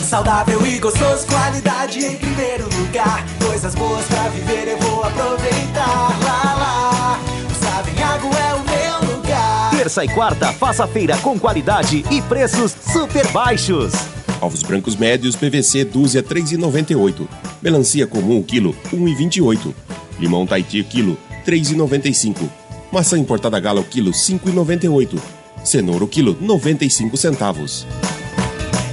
Saudável 0.03 0.65
e 0.65 0.79
gostoso, 0.79 1.27
qualidade 1.27 1.99
em 1.99 2.15
primeiro 2.15 2.63
lugar. 2.77 3.25
Coisas 3.45 3.75
boas 3.75 4.05
pra 4.05 4.29
viver 4.29 4.69
eu 4.69 4.77
vou 4.77 5.03
aproveitar. 5.03 6.17
Lá, 6.23 6.55
lá. 6.55 7.19
O 7.51 7.55
Savenhago 7.61 8.27
é 8.27 8.53
o 8.53 8.63
meu 8.63 9.17
lugar. 9.17 9.71
Terça 9.71 10.05
e 10.05 10.07
quarta, 10.07 10.53
faça 10.53 10.87
feira 10.87 11.17
com 11.17 11.37
qualidade 11.37 12.05
e 12.09 12.21
preços 12.21 12.73
super 12.93 13.27
baixos. 13.33 13.91
Ovos 14.39 14.63
brancos 14.63 14.95
médios 14.95 15.35
PVC 15.35 15.83
dúzia 15.83 16.23
3,98. 16.23 17.27
Melancia 17.61 18.07
comum 18.07 18.41
quilo 18.41 18.73
1,28. 18.93 19.73
Limão 20.19 20.45
Taiti 20.45 20.83
quilo 20.83 21.17
3,95. 21.45 22.49
Maçã 22.91 23.17
importada 23.17 23.59
Gala 23.59 23.81
o 23.81 23.83
quilo 23.83 24.11
5,98. 24.11 25.19
Cenoura 25.63 26.03
o 26.03 26.07
quilo 26.07 26.37
95 26.39 27.17
centavos. 27.17 27.85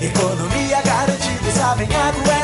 Economia 0.01 0.83
garantida, 0.83 1.51
Savenhago 1.53 2.31
é 2.31 2.44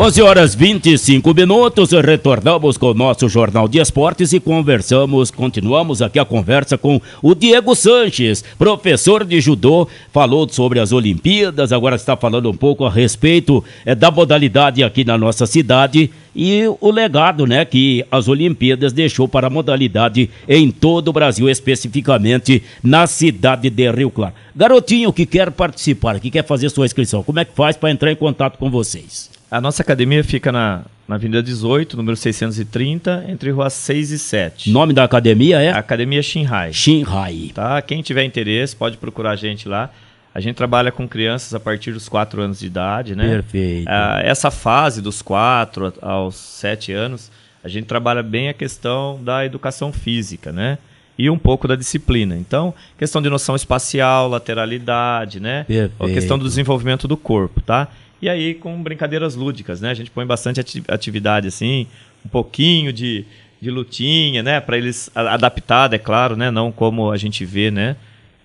11 0.00 0.22
horas 0.22 0.54
25 0.54 1.34
minutos, 1.34 1.90
retornamos 1.90 2.78
com 2.78 2.92
o 2.92 2.94
nosso 2.94 3.28
Jornal 3.28 3.66
de 3.66 3.80
Esportes 3.80 4.32
e 4.32 4.38
conversamos, 4.38 5.32
continuamos 5.32 6.00
aqui 6.00 6.20
a 6.20 6.24
conversa 6.24 6.78
com 6.78 7.00
o 7.20 7.34
Diego 7.34 7.74
Sanches, 7.74 8.44
professor 8.56 9.24
de 9.24 9.40
judô, 9.40 9.88
falou 10.12 10.48
sobre 10.48 10.78
as 10.78 10.92
Olimpíadas, 10.92 11.72
agora 11.72 11.96
está 11.96 12.16
falando 12.16 12.48
um 12.48 12.56
pouco 12.56 12.84
a 12.84 12.90
respeito 12.90 13.64
é, 13.84 13.92
da 13.92 14.08
modalidade 14.08 14.84
aqui 14.84 15.04
na 15.04 15.18
nossa 15.18 15.46
cidade 15.48 16.12
e 16.32 16.62
o 16.80 16.92
legado 16.92 17.44
né, 17.44 17.64
que 17.64 18.06
as 18.08 18.28
Olimpíadas 18.28 18.92
deixou 18.92 19.26
para 19.26 19.48
a 19.48 19.50
modalidade 19.50 20.30
em 20.48 20.70
todo 20.70 21.08
o 21.08 21.12
Brasil, 21.12 21.50
especificamente 21.50 22.62
na 22.84 23.08
cidade 23.08 23.68
de 23.68 23.90
Rio 23.90 24.12
Claro. 24.12 24.34
Garotinho 24.54 25.12
que 25.12 25.26
quer 25.26 25.50
participar, 25.50 26.20
que 26.20 26.30
quer 26.30 26.44
fazer 26.44 26.70
sua 26.70 26.86
inscrição, 26.86 27.24
como 27.24 27.40
é 27.40 27.44
que 27.44 27.52
faz 27.52 27.76
para 27.76 27.90
entrar 27.90 28.12
em 28.12 28.16
contato 28.16 28.58
com 28.58 28.70
vocês? 28.70 29.37
A 29.50 29.60
nossa 29.62 29.82
academia 29.82 30.22
fica 30.22 30.52
na, 30.52 30.82
na 31.06 31.14
Avenida 31.14 31.42
18, 31.42 31.96
número 31.96 32.16
630, 32.16 33.24
entre 33.28 33.50
ruas 33.50 33.72
6 33.72 34.10
e 34.10 34.18
7. 34.18 34.70
Nome 34.70 34.92
da 34.92 35.04
academia 35.04 35.60
é? 35.60 35.70
Academia 35.70 36.22
Shinhai. 36.22 36.72
Shinhai. 36.72 37.50
Tá? 37.54 37.80
Quem 37.80 38.02
tiver 38.02 38.24
interesse 38.24 38.76
pode 38.76 38.98
procurar 38.98 39.30
a 39.30 39.36
gente 39.36 39.66
lá. 39.66 39.90
A 40.34 40.40
gente 40.40 40.56
trabalha 40.56 40.92
com 40.92 41.08
crianças 41.08 41.54
a 41.54 41.58
partir 41.58 41.92
dos 41.92 42.10
4 42.10 42.42
anos 42.42 42.60
de 42.60 42.66
idade, 42.66 43.16
né? 43.16 43.28
Perfeito. 43.28 43.88
Ah, 43.88 44.20
essa 44.22 44.50
fase 44.50 45.00
dos 45.00 45.22
4 45.22 45.94
aos 46.02 46.36
7 46.36 46.92
anos, 46.92 47.30
a 47.64 47.68
gente 47.68 47.86
trabalha 47.86 48.22
bem 48.22 48.50
a 48.50 48.54
questão 48.54 49.18
da 49.22 49.46
educação 49.46 49.92
física, 49.92 50.52
né? 50.52 50.76
E 51.18 51.28
um 51.30 51.38
pouco 51.38 51.66
da 51.66 51.74
disciplina. 51.74 52.36
Então, 52.36 52.72
questão 52.96 53.20
de 53.22 53.30
noção 53.30 53.56
espacial, 53.56 54.28
lateralidade, 54.28 55.40
né? 55.40 55.64
Perfeito. 55.64 56.04
A 56.04 56.06
questão 56.08 56.38
do 56.38 56.44
desenvolvimento 56.44 57.08
do 57.08 57.16
corpo, 57.16 57.60
tá? 57.62 57.88
E 58.20 58.28
aí 58.28 58.54
com 58.54 58.82
brincadeiras 58.82 59.34
lúdicas, 59.34 59.80
né? 59.80 59.90
A 59.90 59.94
gente 59.94 60.10
põe 60.10 60.26
bastante 60.26 60.60
atividade 60.88 61.46
assim, 61.48 61.86
um 62.24 62.28
pouquinho 62.28 62.92
de, 62.92 63.24
de 63.60 63.70
lutinha, 63.70 64.42
né? 64.42 64.60
Para 64.60 64.76
eles 64.76 65.10
adaptado, 65.14 65.94
é 65.94 65.98
claro, 65.98 66.36
né? 66.36 66.50
Não 66.50 66.72
como 66.72 67.10
a 67.10 67.16
gente 67.16 67.44
vê, 67.44 67.70
né? 67.70 67.96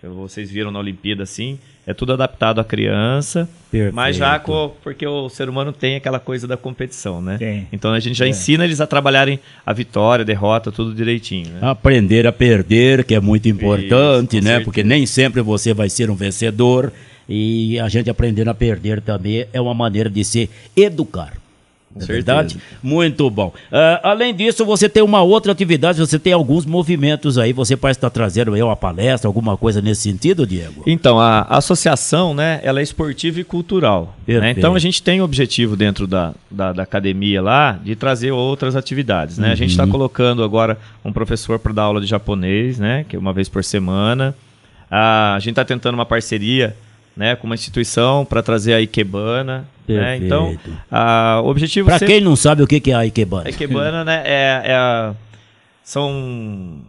Vocês 0.02 0.52
viram 0.52 0.70
na 0.70 0.80
Olimpíada 0.80 1.24
assim, 1.24 1.58
é 1.88 1.94
tudo 1.94 2.12
adaptado 2.12 2.60
à 2.60 2.64
criança, 2.64 3.48
Perfeito. 3.72 3.96
mas 3.96 4.18
já 4.18 4.38
porque 4.84 5.08
o 5.08 5.30
ser 5.30 5.48
humano 5.48 5.72
tem 5.72 5.96
aquela 5.96 6.20
coisa 6.20 6.46
da 6.46 6.58
competição, 6.58 7.22
né? 7.22 7.38
Tem. 7.38 7.68
Então 7.72 7.94
a 7.94 8.00
gente 8.00 8.18
já 8.18 8.26
é. 8.26 8.30
ensina 8.30 8.66
eles 8.66 8.82
a 8.82 8.88
trabalharem 8.88 9.40
a 9.66 9.72
vitória, 9.72 10.24
a 10.24 10.26
derrota, 10.26 10.72
tudo 10.72 10.94
direitinho. 10.94 11.52
Né? 11.52 11.60
Aprender 11.62 12.28
a 12.28 12.32
perder, 12.34 13.06
que 13.06 13.16
é 13.16 13.20
muito 13.20 13.48
importante, 13.48 14.38
Isso, 14.38 14.46
né? 14.46 14.52
Certeza. 14.52 14.66
Porque 14.66 14.84
nem 14.84 15.06
sempre 15.06 15.42
você 15.42 15.74
vai 15.74 15.90
ser 15.90 16.10
um 16.10 16.16
vencedor. 16.16 16.92
E 17.28 17.80
a 17.80 17.88
gente 17.90 18.10
aprendendo 18.10 18.50
a 18.50 18.54
perder 18.54 19.02
também 19.02 19.46
é 19.54 19.62
uma 19.62 19.74
maneira 19.74 20.10
de 20.10 20.24
se 20.24 20.50
educar. 20.76 21.34
É 21.96 22.06
verdade? 22.06 22.58
Muito 22.82 23.30
bom. 23.30 23.54
Uh, 23.72 24.00
além 24.02 24.34
disso, 24.34 24.66
você 24.66 24.90
tem 24.90 25.04
uma 25.04 25.22
outra 25.22 25.52
atividade, 25.52 26.00
você 26.00 26.18
tem 26.18 26.34
alguns 26.34 26.66
movimentos 26.66 27.38
aí, 27.38 27.54
você 27.54 27.78
parece 27.78 28.00
estar 28.00 28.10
trazendo 28.10 28.54
aí 28.54 28.64
uma 28.64 28.76
palestra, 28.76 29.28
alguma 29.28 29.56
coisa 29.56 29.82
nesse 29.82 30.02
sentido, 30.02 30.46
Diego? 30.46 30.84
Então, 30.88 31.20
a, 31.20 31.42
associação, 31.42 32.34
né, 32.34 32.60
ela 32.64 32.80
é 32.80 32.84
esportiva 32.84 33.40
e 33.40 33.44
cultural. 33.44 34.18
Né? 34.28 34.52
Então, 34.58 34.74
a 34.74 34.80
gente 34.80 35.04
tem 35.04 35.22
o 35.22 35.24
objetivo 35.24 35.76
dentro 35.76 36.08
da, 36.08 36.34
da, 36.50 36.74
da, 36.74 36.84
academia 36.84 37.42
lá 37.42 37.80
de 37.84 37.96
trazer 37.96 38.32
outras 38.32 38.76
atividades, 38.76 39.38
né? 39.38 39.48
Uhum. 39.48 39.54
A 39.54 39.56
gente 39.56 39.72
está 39.72 39.84
uhum. 39.84 39.92
colocando 39.92 40.44
agora 40.44 40.80
um 41.06 41.14
professor 41.14 41.60
para 41.60 41.74
dar 41.74 41.84
aula 41.84 42.02
de 42.02 42.08
japonês, 42.08 42.80
né, 42.80 43.06
que 43.08 43.16
é 43.16 43.20
uma 43.20 43.34
vez 43.34 43.48
por 43.48 43.64
semana. 43.64 44.36
Uh, 44.92 45.36
a 45.36 45.40
gente 45.40 45.52
está 45.52 45.66
tentando 45.66 45.96
uma 45.96 46.06
parceria 46.06 46.76
né, 47.16 47.36
com 47.36 47.46
uma 47.46 47.56
instituição 47.56 48.26
para 48.26 48.42
trazer 48.42 48.74
a 48.74 48.78
Ikebana. 48.78 49.68
Né? 49.88 50.18
Então, 50.18 50.58
a, 50.90 51.42
o 51.44 51.50
objetivo... 51.50 51.88
Para 51.88 52.00
sempre... 52.00 52.16
quem 52.16 52.24
não 52.24 52.36
sabe 52.36 52.64
o 52.64 52.68
que 52.68 52.92
é 52.92 52.96
a 52.96 53.02
Ikebana. 53.06 53.48
A 53.48 53.50
Ikebana 53.50 54.04
né, 54.04 54.24
é, 54.26 54.62
é 54.66 54.76
a, 54.76 55.14
são... 55.84 56.80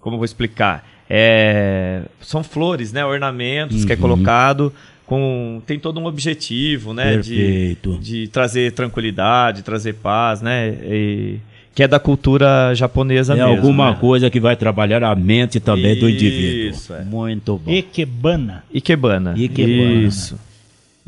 Como 0.00 0.16
eu 0.16 0.18
vou 0.18 0.24
explicar? 0.24 0.86
É, 1.08 2.02
são 2.20 2.42
flores, 2.42 2.92
né, 2.92 3.04
ornamentos 3.04 3.80
uhum. 3.80 3.86
que 3.86 3.92
é 3.92 3.96
uhum. 3.96 4.02
colocado 4.02 4.72
com 5.06 5.60
tem 5.66 5.78
todo 5.78 6.00
um 6.00 6.06
objetivo, 6.06 6.94
né, 6.94 7.18
de, 7.18 7.76
de 8.00 8.28
trazer 8.28 8.72
tranquilidade, 8.72 9.62
trazer 9.62 9.94
paz, 9.94 10.40
né, 10.40 10.70
e, 10.82 11.38
que 11.74 11.82
é 11.82 11.88
da 11.88 11.98
cultura 11.98 12.72
japonesa 12.74 13.32
é 13.32 13.36
mesmo. 13.36 13.50
É 13.50 13.56
alguma 13.56 13.90
né? 13.90 13.96
coisa 14.00 14.30
que 14.30 14.38
vai 14.38 14.54
trabalhar 14.54 15.02
a 15.02 15.14
mente 15.14 15.58
também 15.58 15.92
Isso, 15.92 16.00
do 16.00 16.08
indivíduo. 16.08 16.70
Isso, 16.70 16.94
é. 16.94 17.04
Muito 17.04 17.58
bom. 17.58 17.70
Ikebana. 17.70 18.64
Ikebana. 18.72 19.34
Ikebana. 19.36 20.06
Isso. 20.06 20.38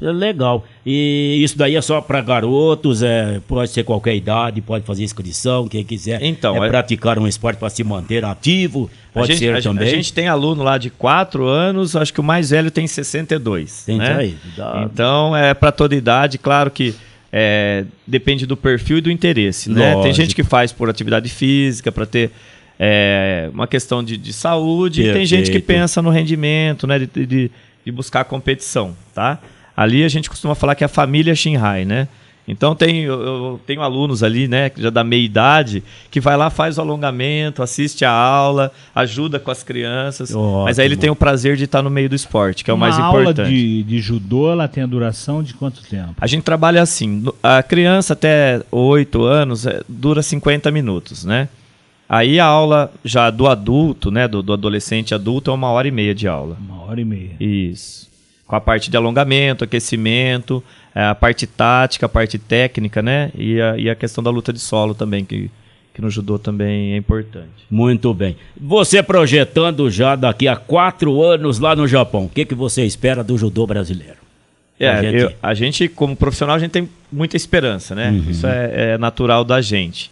É 0.00 0.12
legal. 0.12 0.66
E 0.84 1.40
isso 1.42 1.56
daí 1.56 1.74
é 1.74 1.80
só 1.80 2.02
para 2.02 2.20
garotos, 2.20 3.02
é, 3.02 3.40
pode 3.48 3.70
ser 3.70 3.82
qualquer 3.82 4.14
idade, 4.14 4.60
pode 4.60 4.84
fazer 4.84 5.02
inscrição, 5.02 5.66
quem 5.68 5.82
quiser 5.82 6.22
então, 6.22 6.62
é, 6.62 6.66
é... 6.66 6.70
praticar 6.70 7.18
um 7.18 7.26
esporte 7.26 7.56
para 7.56 7.70
se 7.70 7.82
manter 7.82 8.22
ativo, 8.22 8.90
pode 9.14 9.28
gente, 9.28 9.38
ser 9.38 9.56
a 9.56 9.62
também. 9.62 9.88
A 9.88 9.90
gente 9.90 10.12
tem 10.12 10.28
aluno 10.28 10.62
lá 10.62 10.76
de 10.76 10.90
4 10.90 11.46
anos, 11.46 11.96
acho 11.96 12.12
que 12.12 12.20
o 12.20 12.24
mais 12.24 12.50
velho 12.50 12.70
tem 12.70 12.86
62. 12.86 13.84
Tem 13.84 13.96
né? 13.96 14.16
aí. 14.16 14.36
Dá... 14.54 14.82
Então 14.84 15.34
é 15.34 15.54
para 15.54 15.72
toda 15.72 15.94
idade, 15.94 16.36
claro 16.36 16.70
que 16.70 16.94
é, 17.32 17.84
depende 18.06 18.46
do 18.46 18.56
perfil 18.56 18.98
e 18.98 19.00
do 19.00 19.10
interesse. 19.10 19.70
Né? 19.70 20.00
Tem 20.02 20.12
gente 20.12 20.34
que 20.34 20.44
faz 20.44 20.72
por 20.72 20.88
atividade 20.88 21.28
física, 21.28 21.90
para 21.90 22.06
ter 22.06 22.30
é, 22.78 23.50
uma 23.52 23.66
questão 23.66 24.02
de, 24.02 24.16
de 24.16 24.32
saúde, 24.32 25.02
Perfeito. 25.02 25.16
e 25.16 25.18
tem 25.18 25.26
gente 25.26 25.50
que 25.50 25.60
pensa 25.60 26.00
no 26.00 26.10
rendimento, 26.10 26.86
né? 26.86 26.98
de, 26.98 27.26
de, 27.26 27.50
de 27.84 27.92
buscar 27.92 28.24
competição. 28.24 28.96
Tá? 29.14 29.38
Ali 29.76 30.04
a 30.04 30.08
gente 30.08 30.30
costuma 30.30 30.54
falar 30.54 30.74
que 30.74 30.84
é 30.84 30.86
a 30.86 30.88
família 30.88 31.34
Xinhai, 31.34 31.84
né? 31.84 32.08
Então 32.46 32.74
tem, 32.74 33.02
eu 33.02 33.60
tenho 33.66 33.82
alunos 33.82 34.22
ali, 34.22 34.46
né, 34.46 34.70
já 34.76 34.88
da 34.88 35.02
meia 35.02 35.24
idade, 35.24 35.82
que 36.10 36.20
vai 36.20 36.36
lá, 36.36 36.48
faz 36.48 36.78
o 36.78 36.80
alongamento, 36.80 37.62
assiste 37.62 38.04
a 38.04 38.10
aula, 38.10 38.70
ajuda 38.94 39.40
com 39.40 39.50
as 39.50 39.62
crianças. 39.62 40.34
Ótimo. 40.34 40.64
Mas 40.64 40.78
aí 40.78 40.86
ele 40.86 40.96
tem 40.96 41.10
o 41.10 41.16
prazer 41.16 41.56
de 41.56 41.64
estar 41.64 41.82
no 41.82 41.90
meio 41.90 42.08
do 42.08 42.14
esporte, 42.14 42.64
que 42.64 42.70
é 42.70 42.74
o 42.74 42.78
mais 42.78 42.94
importante. 42.94 43.40
A 43.40 43.44
aula 43.44 43.50
de, 43.50 43.82
de 43.82 43.98
judô, 43.98 44.50
ela 44.50 44.68
tem 44.68 44.82
a 44.82 44.86
duração 44.86 45.42
de 45.42 45.54
quanto 45.54 45.82
tempo? 45.82 46.14
A 46.20 46.26
gente 46.26 46.44
trabalha 46.44 46.80
assim, 46.80 47.24
a 47.42 47.62
criança 47.62 48.12
até 48.12 48.62
8 48.70 49.22
anos 49.24 49.66
é, 49.66 49.82
dura 49.88 50.22
50 50.22 50.70
minutos, 50.70 51.24
né? 51.24 51.48
Aí 52.08 52.38
a 52.38 52.44
aula 52.44 52.92
já 53.04 53.28
do 53.30 53.48
adulto, 53.48 54.12
né, 54.12 54.28
do, 54.28 54.40
do 54.40 54.52
adolescente 54.52 55.12
adulto, 55.12 55.50
é 55.50 55.54
uma 55.54 55.70
hora 55.70 55.88
e 55.88 55.90
meia 55.90 56.14
de 56.14 56.28
aula. 56.28 56.56
Uma 56.60 56.84
hora 56.84 57.00
e 57.00 57.04
meia. 57.04 57.32
Isso 57.40 58.06
com 58.46 58.54
a 58.54 58.60
parte 58.60 58.90
de 58.90 58.96
alongamento, 58.96 59.64
aquecimento, 59.64 60.62
é, 60.94 61.04
a 61.04 61.14
parte 61.14 61.46
tática, 61.46 62.06
a 62.06 62.08
parte 62.08 62.38
técnica, 62.38 63.02
né? 63.02 63.30
E 63.34 63.60
a, 63.60 63.76
e 63.76 63.90
a 63.90 63.94
questão 63.94 64.22
da 64.22 64.30
luta 64.30 64.52
de 64.52 64.60
solo 64.60 64.94
também, 64.94 65.24
que, 65.24 65.50
que 65.92 66.00
no 66.00 66.08
judô 66.08 66.38
também 66.38 66.94
é 66.94 66.96
importante. 66.96 67.66
Muito 67.70 68.14
bem. 68.14 68.36
Você 68.60 69.02
projetando 69.02 69.90
já 69.90 70.14
daqui 70.14 70.46
a 70.46 70.54
quatro 70.54 71.22
anos 71.22 71.58
lá 71.58 71.74
no 71.74 71.88
Japão, 71.88 72.26
o 72.26 72.28
que, 72.28 72.44
que 72.44 72.54
você 72.54 72.84
espera 72.84 73.24
do 73.24 73.36
judô 73.36 73.66
brasileiro? 73.66 74.18
É, 74.78 74.88
a 74.88 75.02
gente... 75.02 75.16
Eu, 75.16 75.32
a 75.42 75.54
gente, 75.54 75.88
como 75.88 76.14
profissional, 76.14 76.54
a 76.54 76.58
gente 76.58 76.70
tem 76.70 76.88
muita 77.10 77.36
esperança, 77.36 77.94
né? 77.94 78.10
Uhum. 78.10 78.30
Isso 78.30 78.46
é, 78.46 78.92
é, 78.92 78.98
natural 78.98 79.42
da 79.42 79.60
gente. 79.60 80.10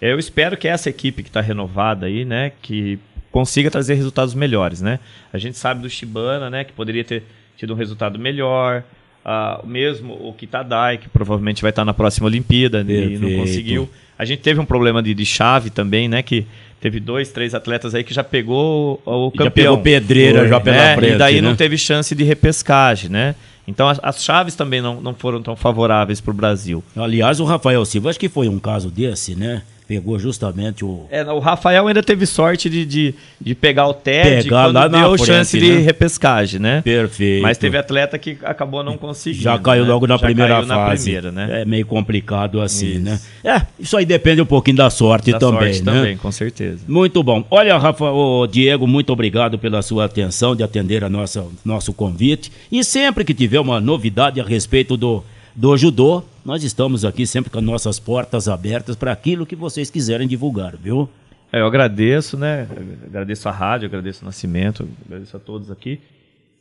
Eu 0.00 0.18
espero 0.18 0.56
que 0.56 0.66
essa 0.66 0.90
equipe 0.90 1.22
que 1.22 1.28
está 1.28 1.40
renovada 1.40 2.06
aí, 2.06 2.24
né, 2.24 2.52
que 2.60 2.98
consiga 3.30 3.70
trazer 3.70 3.94
resultados 3.94 4.34
melhores, 4.34 4.82
né? 4.82 4.98
A 5.32 5.38
gente 5.38 5.56
sabe 5.56 5.82
do 5.82 5.88
Shibana, 5.88 6.50
né, 6.50 6.64
que 6.64 6.72
poderia 6.72 7.04
ter 7.04 7.22
tido 7.56 7.72
um 7.72 7.76
resultado 7.76 8.18
melhor. 8.18 8.82
Uh, 9.24 9.66
mesmo 9.66 10.14
o 10.14 10.32
Kitadai, 10.32 10.98
que 10.98 11.08
provavelmente 11.08 11.60
vai 11.60 11.70
estar 11.70 11.84
na 11.84 11.92
próxima 11.92 12.28
Olimpíada 12.28 12.84
e 12.86 13.18
não 13.18 13.40
conseguiu. 13.40 13.90
A 14.16 14.24
gente 14.24 14.40
teve 14.40 14.60
um 14.60 14.64
problema 14.64 15.02
de, 15.02 15.12
de 15.14 15.26
chave 15.26 15.68
também, 15.68 16.08
né? 16.08 16.22
Que 16.22 16.46
teve 16.80 17.00
dois, 17.00 17.30
três 17.32 17.52
atletas 17.52 17.92
aí 17.92 18.04
que 18.04 18.14
já 18.14 18.22
pegou 18.22 19.02
o 19.04 19.30
campeão. 19.32 19.44
Já 19.46 19.50
pegou 19.50 19.78
pedreira 19.78 20.38
Foi, 20.40 20.48
já 20.48 20.60
pela 20.60 20.76
né? 20.76 20.94
frente, 20.96 21.14
E 21.14 21.18
daí 21.18 21.40
né? 21.40 21.48
não 21.48 21.56
teve 21.56 21.76
chance 21.76 22.14
de 22.14 22.22
repescagem, 22.22 23.10
né? 23.10 23.34
Então 23.66 23.88
as, 23.88 23.98
as 24.00 24.22
chaves 24.22 24.54
também 24.54 24.80
não, 24.80 25.00
não 25.00 25.12
foram 25.12 25.42
tão 25.42 25.56
favoráveis 25.56 26.20
para 26.20 26.30
o 26.30 26.34
Brasil. 26.34 26.84
Aliás, 26.96 27.40
o 27.40 27.44
Rafael 27.44 27.84
Silva, 27.84 28.10
acho 28.10 28.20
que 28.20 28.28
foi 28.28 28.48
um 28.48 28.60
caso 28.60 28.90
desse, 28.90 29.34
né? 29.34 29.62
Pegou 29.86 30.18
justamente 30.18 30.84
o. 30.84 31.06
É, 31.10 31.22
o 31.24 31.38
Rafael 31.38 31.86
ainda 31.86 32.02
teve 32.02 32.26
sorte 32.26 32.68
de, 32.68 32.84
de, 32.84 33.14
de 33.40 33.54
pegar 33.54 33.86
o 33.86 33.94
TED 33.94 34.44
pegar 34.44 34.64
quando 34.64 34.74
lá 34.74 34.88
deu 34.88 35.16
frente, 35.16 35.26
chance 35.26 35.58
de 35.58 35.70
né? 35.72 35.78
repescagem, 35.78 36.60
né? 36.60 36.82
Perfeito. 36.82 37.42
Mas 37.42 37.56
teve 37.56 37.78
atleta 37.78 38.18
que 38.18 38.36
acabou 38.42 38.82
não 38.82 38.98
conseguindo. 38.98 39.42
Já 39.42 39.58
caiu 39.58 39.84
né? 39.84 39.90
logo 39.90 40.06
na 40.06 40.16
Já 40.16 40.26
primeira 40.26 40.56
fase. 40.56 40.68
Na 40.68 40.90
primeira, 40.90 41.32
né? 41.32 41.62
É 41.62 41.64
meio 41.64 41.86
complicado 41.86 42.60
assim, 42.60 42.98
né? 42.98 43.14
isso. 43.14 43.26
né? 43.44 43.56
É, 43.56 43.66
isso 43.78 43.96
aí 43.96 44.04
depende 44.04 44.42
um 44.42 44.46
pouquinho 44.46 44.76
da 44.76 44.90
sorte 44.90 45.30
da 45.30 45.38
também, 45.38 45.72
sorte 45.72 45.84
né? 45.84 45.92
também, 45.92 46.16
com 46.16 46.32
certeza. 46.32 46.80
Muito 46.88 47.22
bom. 47.22 47.44
Olha, 47.50 47.78
Rafa, 47.78 48.10
o 48.10 48.46
Diego, 48.46 48.86
muito 48.86 49.12
obrigado 49.12 49.58
pela 49.58 49.82
sua 49.82 50.06
atenção 50.06 50.56
de 50.56 50.62
atender 50.62 51.04
a 51.04 51.08
nossa 51.08 51.44
nosso 51.64 51.92
convite. 51.92 52.50
E 52.70 52.82
sempre 52.82 53.24
que 53.24 53.32
tiver 53.32 53.60
uma 53.60 53.80
novidade 53.80 54.40
a 54.40 54.44
respeito 54.44 54.96
do 54.96 55.22
do 55.54 55.74
judô, 55.74 56.22
nós 56.46 56.62
estamos 56.62 57.04
aqui 57.04 57.26
sempre 57.26 57.50
com 57.50 57.58
as 57.58 57.64
nossas 57.64 57.98
portas 57.98 58.46
abertas 58.46 58.94
para 58.94 59.10
aquilo 59.10 59.44
que 59.44 59.56
vocês 59.56 59.90
quiserem 59.90 60.28
divulgar, 60.28 60.76
viu? 60.76 61.10
É, 61.52 61.60
eu 61.60 61.66
agradeço, 61.66 62.36
né? 62.38 62.68
agradeço 63.04 63.48
a 63.48 63.52
rádio, 63.52 63.86
agradeço 63.86 64.22
o 64.22 64.26
Nascimento, 64.26 64.88
agradeço 65.04 65.36
a 65.36 65.40
todos 65.40 65.72
aqui. 65.72 65.98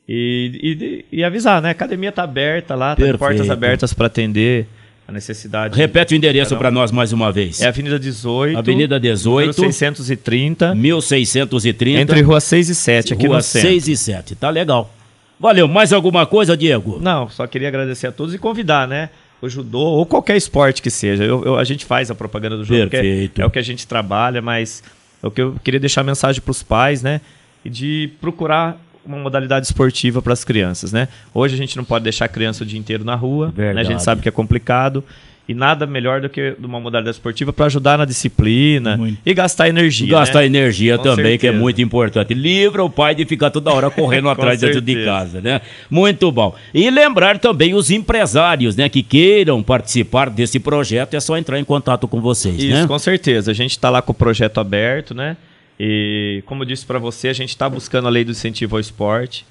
E, 0.09 1.05
e, 1.11 1.17
e 1.19 1.23
avisar, 1.23 1.61
né? 1.61 1.69
A 1.69 1.71
academia 1.71 2.09
está 2.09 2.23
aberta 2.23 2.73
lá, 2.73 2.95
tá 2.95 3.17
portas 3.17 3.47
abertas 3.47 3.93
para 3.93 4.07
atender 4.07 4.65
a 5.07 5.11
necessidade. 5.11 5.77
Repete 5.77 6.15
o 6.15 6.17
endereço 6.17 6.57
para 6.57 6.71
nós 6.71 6.91
mais 6.91 7.13
uma 7.13 7.31
vez. 7.31 7.61
É 7.61 7.67
Avenida 7.67 7.99
18. 7.99 8.57
Avenida 8.57 8.99
18. 8.99 9.61
1630. 9.61 10.73
1630. 10.73 12.01
Entre 12.01 12.21
Rua 12.21 12.39
6 12.39 12.69
e 12.69 12.75
7, 12.75 13.13
aqui 13.13 13.27
Rua 13.27 13.37
no 13.37 13.43
centro. 13.43 13.69
6 13.69 13.87
e 13.87 13.95
7, 13.95 14.35
tá 14.35 14.49
legal. 14.49 14.91
Valeu, 15.39 15.67
mais 15.67 15.93
alguma 15.93 16.25
coisa, 16.25 16.57
Diego? 16.57 16.97
Não, 16.99 17.29
só 17.29 17.45
queria 17.45 17.67
agradecer 17.67 18.07
a 18.07 18.11
todos 18.11 18.33
e 18.33 18.39
convidar, 18.39 18.87
né? 18.87 19.09
O 19.45 19.49
judô 19.49 19.79
ou 19.79 20.05
qualquer 20.05 20.35
esporte 20.35 20.81
que 20.81 20.89
seja. 20.89 21.23
Eu, 21.23 21.43
eu, 21.43 21.57
a 21.57 21.63
gente 21.63 21.85
faz 21.85 22.09
a 22.09 22.15
propaganda 22.15 22.57
do 22.57 22.63
judô, 22.63 22.89
Perfeito. 22.89 23.41
É, 23.41 23.43
é, 23.43 23.47
o 23.47 23.49
que 23.49 23.59
a 23.59 23.61
gente 23.61 23.85
trabalha, 23.85 24.41
mas 24.41 24.83
é 25.21 25.27
o 25.27 25.31
que 25.31 25.41
eu 25.41 25.55
queria 25.63 25.79
deixar 25.79 26.01
a 26.01 26.03
mensagem 26.03 26.41
para 26.41 26.51
os 26.51 26.63
pais, 26.63 27.01
né? 27.01 27.21
E 27.63 27.69
de 27.69 28.11
procurar 28.19 28.79
uma 29.05 29.17
modalidade 29.17 29.65
esportiva 29.67 30.21
para 30.21 30.33
as 30.33 30.43
crianças, 30.43 30.91
né? 30.91 31.07
Hoje 31.33 31.53
a 31.53 31.57
gente 31.57 31.77
não 31.77 31.83
pode 31.83 32.03
deixar 32.03 32.25
a 32.25 32.27
criança 32.27 32.63
o 32.63 32.67
dia 32.67 32.79
inteiro 32.79 33.03
na 33.03 33.15
rua, 33.15 33.53
né? 33.55 33.79
A 33.79 33.83
gente 33.83 34.01
sabe 34.01 34.21
que 34.21 34.29
é 34.29 34.31
complicado. 34.31 35.03
E 35.47 35.53
nada 35.53 35.85
melhor 35.85 36.21
do 36.21 36.29
que 36.29 36.55
uma 36.59 36.79
modalidade 36.79 37.17
esportiva 37.17 37.53
para 37.53 37.67
ajudar 37.67 37.99
na 37.99 38.05
disciplina 38.05 38.97
muito. 38.97 39.19
e 39.23 39.33
gastar 39.33 39.69
energia. 39.69 40.07
Gastar 40.07 40.39
né? 40.39 40.45
energia 40.47 40.97
Com 40.97 41.03
também, 41.03 41.25
certeza. 41.25 41.37
que 41.37 41.47
é 41.47 41.51
muito 41.51 41.81
importante. 41.81 42.33
Livra 42.33 42.83
o 42.83 42.89
pai 42.89 43.13
de 43.13 43.25
ficar 43.25 43.51
toda 43.51 43.71
hora 43.71 43.91
correndo 43.91 44.27
atrás 44.29 44.59
dentro 44.59 44.81
de 44.81 45.05
casa, 45.05 45.41
né? 45.41 45.61
Muito 45.89 46.31
bom. 46.31 46.55
E 46.73 46.89
lembrar 46.89 47.37
também 47.37 47.75
os 47.75 47.91
empresários, 47.91 48.75
né, 48.75 48.89
que 48.89 49.03
queiram 49.03 49.61
participar 49.61 50.31
desse 50.31 50.59
projeto, 50.59 51.13
é 51.13 51.19
só 51.19 51.37
entrar 51.37 51.59
em 51.59 51.63
contato 51.63 52.07
com 52.07 52.19
vocês, 52.19 52.55
Isso, 52.55 52.81
né? 52.81 52.87
com 52.87 52.97
certeza. 52.97 53.51
A 53.51 53.53
gente 53.53 53.71
está 53.71 53.91
lá 53.91 54.01
com 54.01 54.13
o 54.13 54.15
projeto 54.15 54.59
aberto, 54.59 55.13
né? 55.13 55.37
E 55.79 56.41
como 56.47 56.63
eu 56.63 56.67
disse 56.67 56.85
para 56.85 56.97
você, 56.97 57.27
a 57.27 57.33
gente 57.33 57.49
está 57.49 57.69
buscando 57.69 58.07
a 58.07 58.09
lei 58.09 58.23
do 58.23 58.31
incentivo 58.31 58.77
ao 58.77 58.79
esporte 58.79 59.45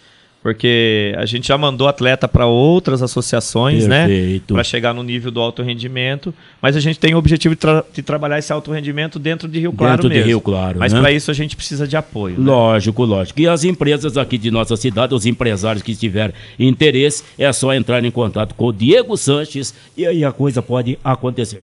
porque 0.44 1.14
a 1.16 1.24
gente 1.24 1.48
já 1.48 1.56
mandou 1.56 1.88
atleta 1.88 2.28
para 2.28 2.44
outras 2.44 3.00
associações, 3.00 3.86
né? 3.86 4.06
Perfeito. 4.06 4.52
né? 4.52 4.58
Para 4.58 4.62
chegar 4.62 4.92
no 4.92 5.02
nível 5.02 5.30
do 5.30 5.40
alto 5.40 5.62
rendimento, 5.62 6.34
mas 6.60 6.76
a 6.76 6.80
gente 6.80 6.98
tem 6.98 7.14
o 7.14 7.16
objetivo 7.16 7.54
de, 7.54 7.60
tra 7.62 7.82
de 7.90 8.02
trabalhar 8.02 8.38
esse 8.38 8.52
alto 8.52 8.70
rendimento 8.70 9.18
dentro 9.18 9.48
de 9.48 9.58
Rio 9.58 9.72
Claro 9.72 9.94
dentro 9.94 10.10
mesmo. 10.10 10.22
de 10.22 10.28
Rio 10.28 10.40
Claro, 10.42 10.78
Mas 10.78 10.92
né? 10.92 11.00
para 11.00 11.10
isso 11.12 11.30
a 11.30 11.34
gente 11.34 11.56
precisa 11.56 11.88
de 11.88 11.96
apoio. 11.96 12.38
Né? 12.38 12.44
Lógico, 12.44 13.06
lógico. 13.06 13.40
E 13.40 13.48
as 13.48 13.64
empresas 13.64 14.18
aqui 14.18 14.36
de 14.36 14.50
nossa 14.50 14.76
cidade, 14.76 15.14
os 15.14 15.24
empresários 15.24 15.82
que 15.82 15.94
tiverem 15.94 16.34
interesse, 16.58 17.24
é 17.38 17.50
só 17.50 17.72
entrar 17.72 18.04
em 18.04 18.10
contato 18.10 18.54
com 18.54 18.66
o 18.66 18.72
Diego 18.72 19.16
Sanches 19.16 19.74
e 19.96 20.06
aí 20.06 20.26
a 20.26 20.30
coisa 20.30 20.60
pode 20.60 20.98
acontecer. 21.02 21.52